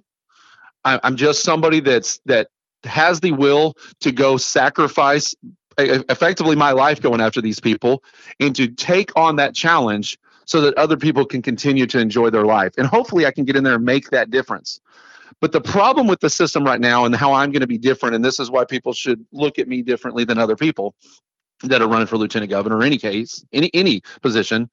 I, 0.85 0.99
I'm 1.01 1.15
just 1.15 1.41
somebody 1.41 1.79
that's 1.79 2.19
that 2.25 2.49
has 2.83 3.19
the 3.19 3.31
will 3.31 3.75
to 4.01 4.11
go 4.11 4.37
sacrifice 4.37 5.33
effectively 5.83 6.55
my 6.55 6.71
life 6.71 7.01
going 7.01 7.21
after 7.21 7.41
these 7.41 7.59
people 7.59 8.03
and 8.39 8.55
to 8.55 8.67
take 8.67 9.11
on 9.15 9.37
that 9.37 9.55
challenge 9.55 10.17
so 10.45 10.61
that 10.61 10.75
other 10.77 10.97
people 10.97 11.25
can 11.25 11.41
continue 11.41 11.85
to 11.85 11.99
enjoy 11.99 12.29
their 12.29 12.45
life. 12.45 12.73
And 12.77 12.87
hopefully 12.87 13.25
I 13.25 13.31
can 13.31 13.45
get 13.45 13.55
in 13.55 13.63
there 13.63 13.75
and 13.75 13.85
make 13.85 14.09
that 14.09 14.31
difference. 14.31 14.79
But 15.41 15.51
the 15.51 15.61
problem 15.61 16.07
with 16.07 16.19
the 16.19 16.29
system 16.29 16.63
right 16.63 16.81
now 16.81 17.05
and 17.05 17.15
how 17.15 17.33
I'm 17.33 17.51
going 17.51 17.61
to 17.61 17.67
be 17.67 17.77
different, 17.77 18.15
and 18.15 18.25
this 18.25 18.39
is 18.39 18.51
why 18.51 18.65
people 18.65 18.93
should 18.93 19.25
look 19.31 19.59
at 19.59 19.67
me 19.67 19.81
differently 19.81 20.25
than 20.25 20.37
other 20.37 20.55
people 20.55 20.95
that 21.63 21.81
are 21.81 21.87
running 21.87 22.07
for 22.07 22.17
lieutenant 22.17 22.49
governor 22.49 22.77
or 22.77 22.83
any 22.83 22.97
case, 22.97 23.45
any 23.53 23.69
any 23.73 24.01
position, 24.21 24.69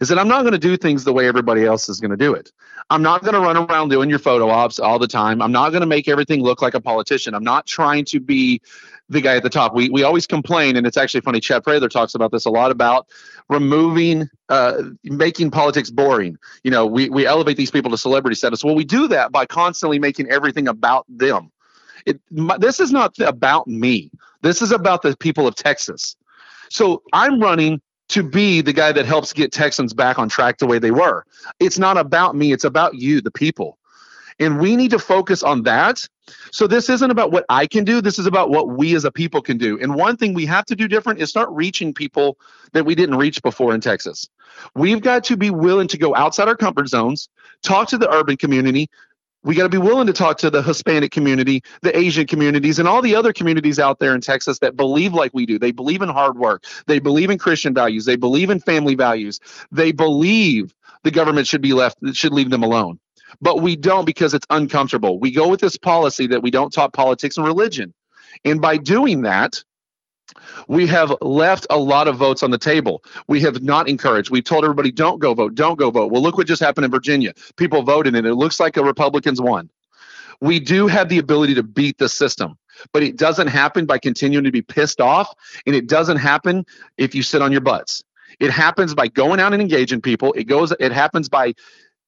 is 0.00 0.08
that 0.08 0.18
I'm 0.18 0.28
not 0.28 0.42
going 0.42 0.52
to 0.52 0.58
do 0.58 0.76
things 0.76 1.04
the 1.04 1.12
way 1.12 1.26
everybody 1.26 1.64
else 1.64 1.88
is 1.88 2.00
going 2.00 2.10
to 2.10 2.16
do 2.16 2.34
it. 2.34 2.52
I'm 2.90 3.02
not 3.02 3.22
going 3.22 3.34
to 3.34 3.40
run 3.40 3.56
around 3.56 3.88
doing 3.88 4.10
your 4.10 4.18
photo 4.18 4.48
ops 4.48 4.78
all 4.78 4.98
the 4.98 5.08
time. 5.08 5.42
I'm 5.42 5.52
not 5.52 5.70
going 5.70 5.80
to 5.80 5.86
make 5.86 6.08
everything 6.08 6.42
look 6.42 6.62
like 6.62 6.74
a 6.74 6.80
politician. 6.80 7.34
I'm 7.34 7.44
not 7.44 7.66
trying 7.66 8.04
to 8.06 8.20
be 8.20 8.60
the 9.08 9.20
guy 9.20 9.36
at 9.36 9.42
the 9.42 9.50
top. 9.50 9.74
We 9.74 9.88
we 9.88 10.02
always 10.02 10.26
complain, 10.26 10.76
and 10.76 10.86
it's 10.86 10.96
actually 10.96 11.20
funny. 11.20 11.40
Chad 11.40 11.64
Prather 11.64 11.88
talks 11.88 12.14
about 12.14 12.32
this 12.32 12.44
a 12.44 12.50
lot 12.50 12.70
about 12.70 13.08
removing, 13.48 14.28
uh, 14.48 14.82
making 15.04 15.50
politics 15.50 15.90
boring. 15.90 16.36
You 16.64 16.70
know, 16.70 16.86
we 16.86 17.08
we 17.08 17.26
elevate 17.26 17.56
these 17.56 17.70
people 17.70 17.90
to 17.90 17.98
celebrity 17.98 18.34
status. 18.34 18.64
Well, 18.64 18.74
we 18.74 18.84
do 18.84 19.08
that 19.08 19.32
by 19.32 19.46
constantly 19.46 19.98
making 19.98 20.28
everything 20.28 20.68
about 20.68 21.06
them. 21.08 21.50
It, 22.04 22.20
my, 22.30 22.58
this 22.58 22.80
is 22.80 22.92
not 22.92 23.18
about 23.18 23.66
me. 23.66 24.10
This 24.42 24.62
is 24.62 24.70
about 24.70 25.02
the 25.02 25.16
people 25.16 25.46
of 25.46 25.54
Texas. 25.54 26.16
So 26.70 27.02
I'm 27.12 27.40
running 27.40 27.80
to 28.08 28.22
be 28.22 28.60
the 28.60 28.72
guy 28.72 28.92
that 28.92 29.06
helps 29.06 29.32
get 29.32 29.52
Texans 29.52 29.92
back 29.92 30.18
on 30.18 30.28
track 30.28 30.58
the 30.58 30.66
way 30.66 30.78
they 30.78 30.90
were. 30.90 31.24
It's 31.58 31.78
not 31.78 31.96
about 31.96 32.36
me, 32.36 32.52
it's 32.52 32.64
about 32.64 32.94
you, 32.94 33.20
the 33.20 33.30
people. 33.30 33.78
And 34.38 34.60
we 34.60 34.76
need 34.76 34.90
to 34.90 34.98
focus 34.98 35.42
on 35.42 35.62
that. 35.62 36.06
So 36.50 36.66
this 36.66 36.90
isn't 36.90 37.10
about 37.10 37.32
what 37.32 37.46
I 37.48 37.66
can 37.66 37.84
do, 37.84 38.00
this 38.00 38.18
is 38.18 38.26
about 38.26 38.50
what 38.50 38.68
we 38.68 38.94
as 38.94 39.04
a 39.04 39.10
people 39.10 39.40
can 39.40 39.56
do. 39.56 39.78
And 39.80 39.94
one 39.94 40.16
thing 40.16 40.34
we 40.34 40.44
have 40.46 40.66
to 40.66 40.76
do 40.76 40.88
different 40.88 41.20
is 41.20 41.30
start 41.30 41.48
reaching 41.50 41.94
people 41.94 42.36
that 42.72 42.84
we 42.84 42.94
didn't 42.94 43.16
reach 43.16 43.42
before 43.42 43.74
in 43.74 43.80
Texas. 43.80 44.28
We've 44.74 45.00
got 45.00 45.24
to 45.24 45.36
be 45.36 45.50
willing 45.50 45.88
to 45.88 45.98
go 45.98 46.14
outside 46.14 46.48
our 46.48 46.56
comfort 46.56 46.88
zones, 46.88 47.28
talk 47.62 47.88
to 47.88 47.98
the 47.98 48.10
urban 48.10 48.36
community, 48.36 48.90
we 49.46 49.54
got 49.54 49.62
to 49.62 49.68
be 49.68 49.78
willing 49.78 50.08
to 50.08 50.12
talk 50.12 50.38
to 50.38 50.50
the 50.50 50.60
Hispanic 50.60 51.12
community, 51.12 51.62
the 51.82 51.96
Asian 51.96 52.26
communities, 52.26 52.80
and 52.80 52.88
all 52.88 53.00
the 53.00 53.14
other 53.14 53.32
communities 53.32 53.78
out 53.78 54.00
there 54.00 54.12
in 54.12 54.20
Texas 54.20 54.58
that 54.58 54.76
believe 54.76 55.14
like 55.14 55.30
we 55.32 55.46
do. 55.46 55.56
They 55.56 55.70
believe 55.70 56.02
in 56.02 56.08
hard 56.08 56.36
work. 56.36 56.64
They 56.88 56.98
believe 56.98 57.30
in 57.30 57.38
Christian 57.38 57.72
values. 57.72 58.04
They 58.06 58.16
believe 58.16 58.50
in 58.50 58.58
family 58.58 58.96
values. 58.96 59.38
They 59.70 59.92
believe 59.92 60.74
the 61.04 61.12
government 61.12 61.46
should 61.46 61.62
be 61.62 61.74
left, 61.74 61.96
should 62.12 62.32
leave 62.32 62.50
them 62.50 62.64
alone. 62.64 62.98
But 63.40 63.62
we 63.62 63.76
don't 63.76 64.04
because 64.04 64.34
it's 64.34 64.46
uncomfortable. 64.50 65.20
We 65.20 65.30
go 65.30 65.46
with 65.46 65.60
this 65.60 65.78
policy 65.78 66.26
that 66.26 66.42
we 66.42 66.50
don't 66.50 66.72
talk 66.72 66.92
politics 66.92 67.36
and 67.36 67.46
religion. 67.46 67.94
And 68.44 68.60
by 68.60 68.78
doing 68.78 69.22
that, 69.22 69.62
we 70.68 70.86
have 70.86 71.14
left 71.20 71.66
a 71.70 71.78
lot 71.78 72.08
of 72.08 72.16
votes 72.16 72.42
on 72.42 72.50
the 72.50 72.58
table. 72.58 73.02
We 73.28 73.40
have 73.40 73.62
not 73.62 73.88
encouraged. 73.88 74.30
We 74.30 74.42
told 74.42 74.64
everybody, 74.64 74.90
don't 74.90 75.18
go 75.18 75.34
vote, 75.34 75.54
don't 75.54 75.78
go 75.78 75.90
vote. 75.90 76.10
Well, 76.10 76.22
look 76.22 76.36
what 76.36 76.46
just 76.46 76.62
happened 76.62 76.84
in 76.84 76.90
Virginia. 76.90 77.32
People 77.56 77.82
voted, 77.82 78.14
and 78.14 78.26
it 78.26 78.34
looks 78.34 78.60
like 78.60 78.74
the 78.74 78.84
Republicans 78.84 79.40
won. 79.40 79.70
We 80.40 80.60
do 80.60 80.86
have 80.86 81.08
the 81.08 81.18
ability 81.18 81.54
to 81.54 81.62
beat 81.62 81.98
the 81.98 82.08
system, 82.08 82.58
but 82.92 83.02
it 83.02 83.16
doesn't 83.16 83.46
happen 83.46 83.86
by 83.86 83.98
continuing 83.98 84.44
to 84.44 84.52
be 84.52 84.62
pissed 84.62 85.00
off, 85.00 85.32
and 85.66 85.74
it 85.74 85.86
doesn't 85.86 86.18
happen 86.18 86.66
if 86.98 87.14
you 87.14 87.22
sit 87.22 87.40
on 87.42 87.52
your 87.52 87.62
butts. 87.62 88.04
It 88.38 88.50
happens 88.50 88.94
by 88.94 89.08
going 89.08 89.40
out 89.40 89.52
and 89.52 89.62
engaging 89.62 90.02
people. 90.02 90.32
It 90.34 90.44
goes. 90.44 90.72
It 90.78 90.92
happens 90.92 91.28
by 91.28 91.54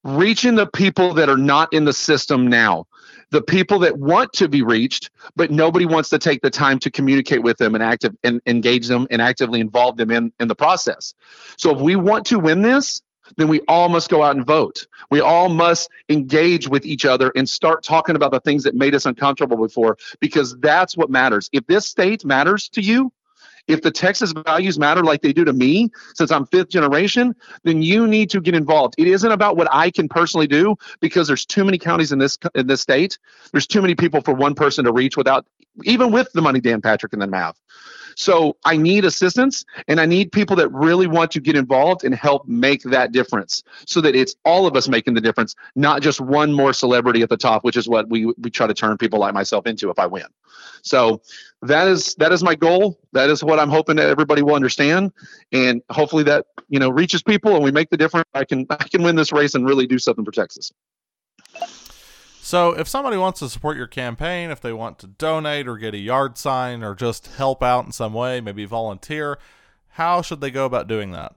reaching 0.05 0.55
the 0.57 0.67
people 0.67 1.15
that 1.15 1.29
are 1.29 1.39
not 1.39 1.73
in 1.73 1.85
the 1.85 1.93
system 1.93 2.47
now 2.47 2.87
the 3.31 3.43
people 3.43 3.79
that 3.81 3.99
want 3.99 4.33
to 4.35 4.49
be 4.49 4.63
reached, 4.63 5.11
but 5.37 5.51
nobody 5.51 5.87
wants 5.87 6.09
to 6.11 6.19
take 6.19 6.41
the 6.41 6.51
time 6.51 6.79
to 6.81 6.91
communicate 6.91 7.43
with 7.43 7.59
them 7.59 7.75
and 7.75 7.85
active 7.85 8.17
and 8.25 8.41
engage 8.47 8.87
them 8.89 9.07
and 9.11 9.21
actively 9.21 9.61
involve 9.61 9.97
them 9.97 10.11
in, 10.11 10.33
in 10.41 10.49
the 10.49 10.55
process. 10.55 11.15
So 11.57 11.75
if 11.75 11.81
we 11.81 11.97
want 11.97 12.27
to 12.27 12.39
win 12.39 12.63
this, 12.63 13.03
then 13.37 13.49
we 13.49 13.61
all 13.69 13.91
must 13.91 14.09
go 14.09 14.23
out 14.23 14.37
and 14.37 14.47
vote. 14.47 14.87
We 15.11 15.21
all 15.21 15.51
must 15.51 15.91
engage 16.09 16.67
with 16.67 16.87
each 16.87 17.05
other 17.05 17.31
and 17.37 17.47
start 17.47 17.83
talking 17.83 18.17
about 18.17 18.33
the 18.33 18.41
things 18.41 18.65
that 18.65 18.75
made 18.75 18.95
us 18.95 19.05
uncomfortable 19.05 19.59
before, 19.59 19.99
because 20.21 20.57
that's 20.61 20.97
what 20.97 21.11
matters. 21.11 21.51
If 21.53 21.67
this 21.67 21.87
state 21.87 22.25
matters 22.25 22.71
to 22.71 22.81
you, 22.81 23.13
if 23.69 23.83
the 23.83 23.91
Texas 23.91 24.33
values 24.33 24.79
matter 24.79 25.05
like 25.05 25.23
they 25.23 25.33
do 25.33 25.45
to 25.45 25.53
me, 25.53 25.91
since 26.15 26.33
I'm 26.33 26.47
fifth 26.47 26.71
generation, 26.71 27.37
then 27.63 27.83
you 27.83 28.09
need 28.09 28.31
to 28.31 28.41
get 28.41 28.55
involved. 28.55 28.95
It 28.99 29.07
isn't 29.07 29.31
about 29.31 29.57
what 29.57 29.69
I 29.71 29.91
can 29.91 30.09
personally 30.09 30.47
do 30.47 30.77
because 31.01 31.29
there's 31.29 31.45
too 31.45 31.65
many 31.65 31.79
counties 31.79 32.11
in 32.11 32.19
this 32.19 32.39
in 32.55 32.67
this 32.67 32.81
state. 32.81 33.19
There's 33.53 33.67
too 33.67 33.83
many 33.83 33.95
people 33.95 34.21
for 34.23 34.33
one 34.33 34.55
person 34.55 34.85
to 34.87 34.93
reach 34.93 35.17
without 35.17 35.47
even 35.85 36.11
with 36.11 36.33
the 36.33 36.43
money 36.43 36.61
Dan 36.61 36.81
Patrick 36.81 37.13
and 37.13 37.23
then 37.23 37.31
Mav. 37.31 37.57
So 38.19 38.57
I 38.65 38.77
need 38.77 39.05
assistance 39.05 39.65
and 39.87 40.01
I 40.01 40.05
need 40.05 40.33
people 40.33 40.57
that 40.57 40.69
really 40.73 41.07
want 41.07 41.31
to 41.31 41.41
get 41.41 41.55
involved 41.55 42.03
and 42.03 42.13
help 42.13 42.49
make 42.49 42.83
that 42.83 43.13
difference 43.13 43.63
so 43.87 44.01
that 44.01 44.17
it's 44.17 44.35
all 44.45 44.67
of 44.67 44.75
us 44.75 44.89
making 44.89 45.15
the 45.15 45.21
difference, 45.21 45.55
not 45.77 46.03
just 46.03 46.21
one 46.21 46.53
more 46.53 46.73
celebrity 46.73 47.23
at 47.23 47.29
the 47.29 47.37
top, 47.37 47.63
which 47.63 47.77
is 47.77 47.89
what 47.89 48.09
we, 48.11 48.27
we 48.39 48.51
try 48.51 48.67
to 48.67 48.75
turn 48.75 48.99
people 48.99 49.21
like 49.21 49.35
myself 49.35 49.69
into 49.69 49.89
if 49.89 50.01
I 50.01 50.07
win. 50.07 50.25
So 50.83 51.23
that 51.63 51.87
is 51.87 52.17
that 52.17 52.33
is 52.33 52.43
my 52.43 52.57
goal. 52.57 52.99
That 53.13 53.31
is 53.31 53.45
what 53.45 53.61
I'm 53.61 53.71
hoping 53.71 53.95
that 53.97 54.09
everybody 54.09 54.43
will 54.43 54.57
understand. 54.57 55.13
And 55.53 55.81
hopefully 55.89 56.25
that, 56.25 56.47
you 56.69 56.81
know, 56.81 56.91
reaches 56.91 57.23
people 57.23 57.55
and 57.55 57.63
we 57.63 57.71
make 57.71 57.89
the 57.89 57.97
difference. 57.97 58.27
I 58.35 58.45
can 58.45 58.67
I 58.69 58.77
can 58.77 59.05
win 59.05 59.15
this 59.15 59.31
race 59.31 59.55
and 59.55 59.65
really 59.65 59.87
do 59.87 60.01
something 60.01 60.25
for 60.25 60.33
Texas. 60.33 60.73
So, 62.49 62.71
if 62.71 62.89
somebody 62.89 63.19
wants 63.19 63.41
to 63.41 63.49
support 63.51 63.77
your 63.77 63.87
campaign, 63.87 64.51
if 64.51 64.59
they 64.59 64.73
want 64.73 64.99
to 65.01 65.07
donate 65.07 65.69
or 65.69 65.77
get 65.77 65.93
a 65.93 65.99
yard 65.99 66.39
sign 66.39 66.83
or 66.83 66.95
just 66.95 67.27
help 67.27 67.63
out 67.63 67.85
in 67.85 67.93
some 67.93 68.15
way, 68.15 68.41
maybe 68.41 68.65
volunteer, 68.65 69.39
how 69.89 70.23
should 70.23 70.41
they 70.41 70.51
go 70.51 70.65
about 70.65 70.89
doing 70.89 71.11
that? 71.11 71.35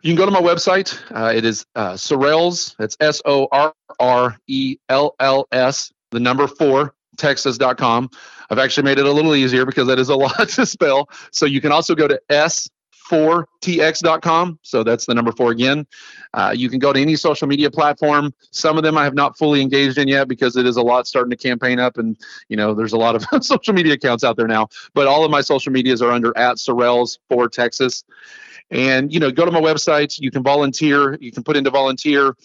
You 0.00 0.14
can 0.14 0.16
go 0.16 0.24
to 0.24 0.30
my 0.30 0.40
website. 0.40 0.98
Uh, 1.14 1.34
it 1.36 1.44
is 1.44 1.66
uh, 1.76 1.92
Sorrells. 1.92 2.74
That's 2.78 2.96
S 3.00 3.20
O 3.26 3.48
R 3.52 3.74
R 3.98 4.38
E 4.46 4.78
L 4.88 5.14
L 5.20 5.46
S, 5.52 5.92
the 6.10 6.20
number 6.20 6.46
four, 6.46 6.94
Texas.com. 7.18 8.08
I've 8.48 8.58
actually 8.58 8.84
made 8.84 8.98
it 8.98 9.04
a 9.04 9.12
little 9.12 9.34
easier 9.34 9.66
because 9.66 9.88
that 9.88 9.98
is 9.98 10.08
a 10.08 10.16
lot 10.16 10.48
to 10.48 10.64
spell. 10.64 11.10
So 11.32 11.44
you 11.44 11.60
can 11.60 11.70
also 11.70 11.94
go 11.94 12.08
to 12.08 12.18
S 12.30 12.66
4tx.com. 13.10 14.60
So 14.62 14.84
that's 14.84 15.06
the 15.06 15.14
number 15.14 15.32
four 15.32 15.50
again. 15.50 15.86
Uh, 16.32 16.54
you 16.56 16.70
can 16.70 16.78
go 16.78 16.92
to 16.92 17.00
any 17.00 17.16
social 17.16 17.48
media 17.48 17.70
platform. 17.70 18.32
Some 18.52 18.76
of 18.76 18.84
them 18.84 18.96
I 18.96 19.02
have 19.02 19.14
not 19.14 19.36
fully 19.36 19.60
engaged 19.60 19.98
in 19.98 20.06
yet 20.06 20.28
because 20.28 20.56
it 20.56 20.64
is 20.64 20.76
a 20.76 20.82
lot 20.82 21.08
starting 21.08 21.30
to 21.30 21.36
campaign 21.36 21.80
up, 21.80 21.98
and 21.98 22.16
you 22.48 22.56
know 22.56 22.72
there's 22.72 22.92
a 22.92 22.98
lot 22.98 23.16
of 23.16 23.24
social 23.44 23.74
media 23.74 23.94
accounts 23.94 24.22
out 24.22 24.36
there 24.36 24.46
now. 24.46 24.68
But 24.94 25.08
all 25.08 25.24
of 25.24 25.30
my 25.30 25.40
social 25.40 25.72
medias 25.72 26.00
are 26.00 26.12
under 26.12 26.36
at 26.38 26.56
Sorrells 26.56 27.18
for 27.28 27.48
Texas. 27.48 28.04
And 28.70 29.12
you 29.12 29.18
know, 29.18 29.32
go 29.32 29.44
to 29.44 29.50
my 29.50 29.60
website. 29.60 30.20
You 30.20 30.30
can 30.30 30.44
volunteer. 30.44 31.18
You 31.20 31.32
can 31.32 31.42
put 31.42 31.56
into 31.56 31.70
volunteer. 31.70 32.36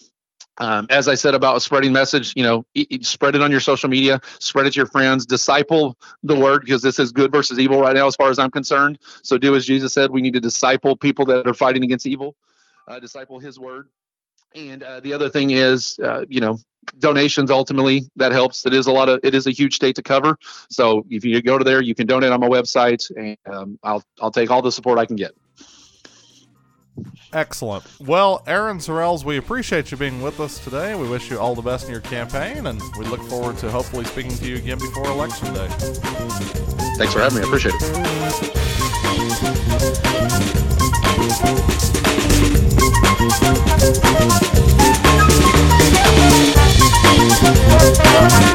Um, 0.58 0.86
as 0.90 1.08
I 1.08 1.14
said 1.14 1.34
about 1.34 1.60
spreading 1.62 1.92
message, 1.92 2.32
you 2.34 2.42
know, 2.42 2.64
e- 2.74 2.86
e- 2.88 3.02
spread 3.02 3.34
it 3.34 3.42
on 3.42 3.50
your 3.50 3.60
social 3.60 3.88
media, 3.88 4.20
spread 4.38 4.66
it 4.66 4.72
to 4.72 4.76
your 4.76 4.86
friends, 4.86 5.26
disciple 5.26 5.98
the 6.22 6.34
word 6.34 6.62
because 6.62 6.82
this 6.82 6.98
is 6.98 7.12
good 7.12 7.30
versus 7.30 7.58
evil 7.58 7.80
right 7.80 7.94
now, 7.94 8.06
as 8.06 8.16
far 8.16 8.30
as 8.30 8.38
I'm 8.38 8.50
concerned. 8.50 8.98
So 9.22 9.36
do 9.36 9.54
as 9.54 9.66
Jesus 9.66 9.92
said. 9.92 10.10
We 10.10 10.22
need 10.22 10.32
to 10.34 10.40
disciple 10.40 10.96
people 10.96 11.26
that 11.26 11.46
are 11.46 11.54
fighting 11.54 11.84
against 11.84 12.06
evil, 12.06 12.36
uh, 12.88 12.98
disciple 13.00 13.38
His 13.38 13.58
word. 13.58 13.88
And 14.54 14.82
uh, 14.82 15.00
the 15.00 15.12
other 15.12 15.28
thing 15.28 15.50
is, 15.50 15.98
uh, 16.02 16.24
you 16.28 16.40
know, 16.40 16.58
donations. 16.98 17.50
Ultimately, 17.50 18.04
that 18.16 18.32
helps. 18.32 18.64
It 18.64 18.72
is 18.72 18.86
a 18.86 18.92
lot 18.92 19.08
of. 19.10 19.20
It 19.22 19.34
is 19.34 19.46
a 19.46 19.50
huge 19.50 19.74
state 19.74 19.96
to 19.96 20.02
cover. 20.02 20.38
So 20.70 21.04
if 21.10 21.24
you 21.24 21.42
go 21.42 21.58
to 21.58 21.64
there, 21.64 21.82
you 21.82 21.94
can 21.94 22.06
donate 22.06 22.32
on 22.32 22.40
my 22.40 22.48
website, 22.48 23.10
and 23.16 23.36
um, 23.52 23.78
I'll 23.82 24.02
I'll 24.22 24.30
take 24.30 24.50
all 24.50 24.62
the 24.62 24.72
support 24.72 24.98
I 24.98 25.04
can 25.04 25.16
get. 25.16 25.32
Excellent. 27.32 27.84
Well, 28.00 28.42
Aaron 28.46 28.78
Sorrells, 28.78 29.24
we 29.24 29.36
appreciate 29.36 29.90
you 29.90 29.96
being 29.96 30.22
with 30.22 30.40
us 30.40 30.58
today. 30.58 30.94
We 30.94 31.08
wish 31.08 31.30
you 31.30 31.38
all 31.38 31.54
the 31.54 31.62
best 31.62 31.86
in 31.86 31.92
your 31.92 32.00
campaign, 32.00 32.66
and 32.66 32.80
we 32.98 33.04
look 33.06 33.22
forward 33.22 33.58
to 33.58 33.70
hopefully 33.70 34.04
speaking 34.04 34.36
to 34.36 34.46
you 34.48 34.56
again 34.56 34.78
before 34.78 35.06
Election 35.06 35.52
Day. 35.52 35.68
Thanks 36.96 37.12
for 37.12 37.20
having 37.20 37.38
me. 37.38 37.44
I 37.44 37.46
appreciate 37.46 37.74
it. 48.42 48.45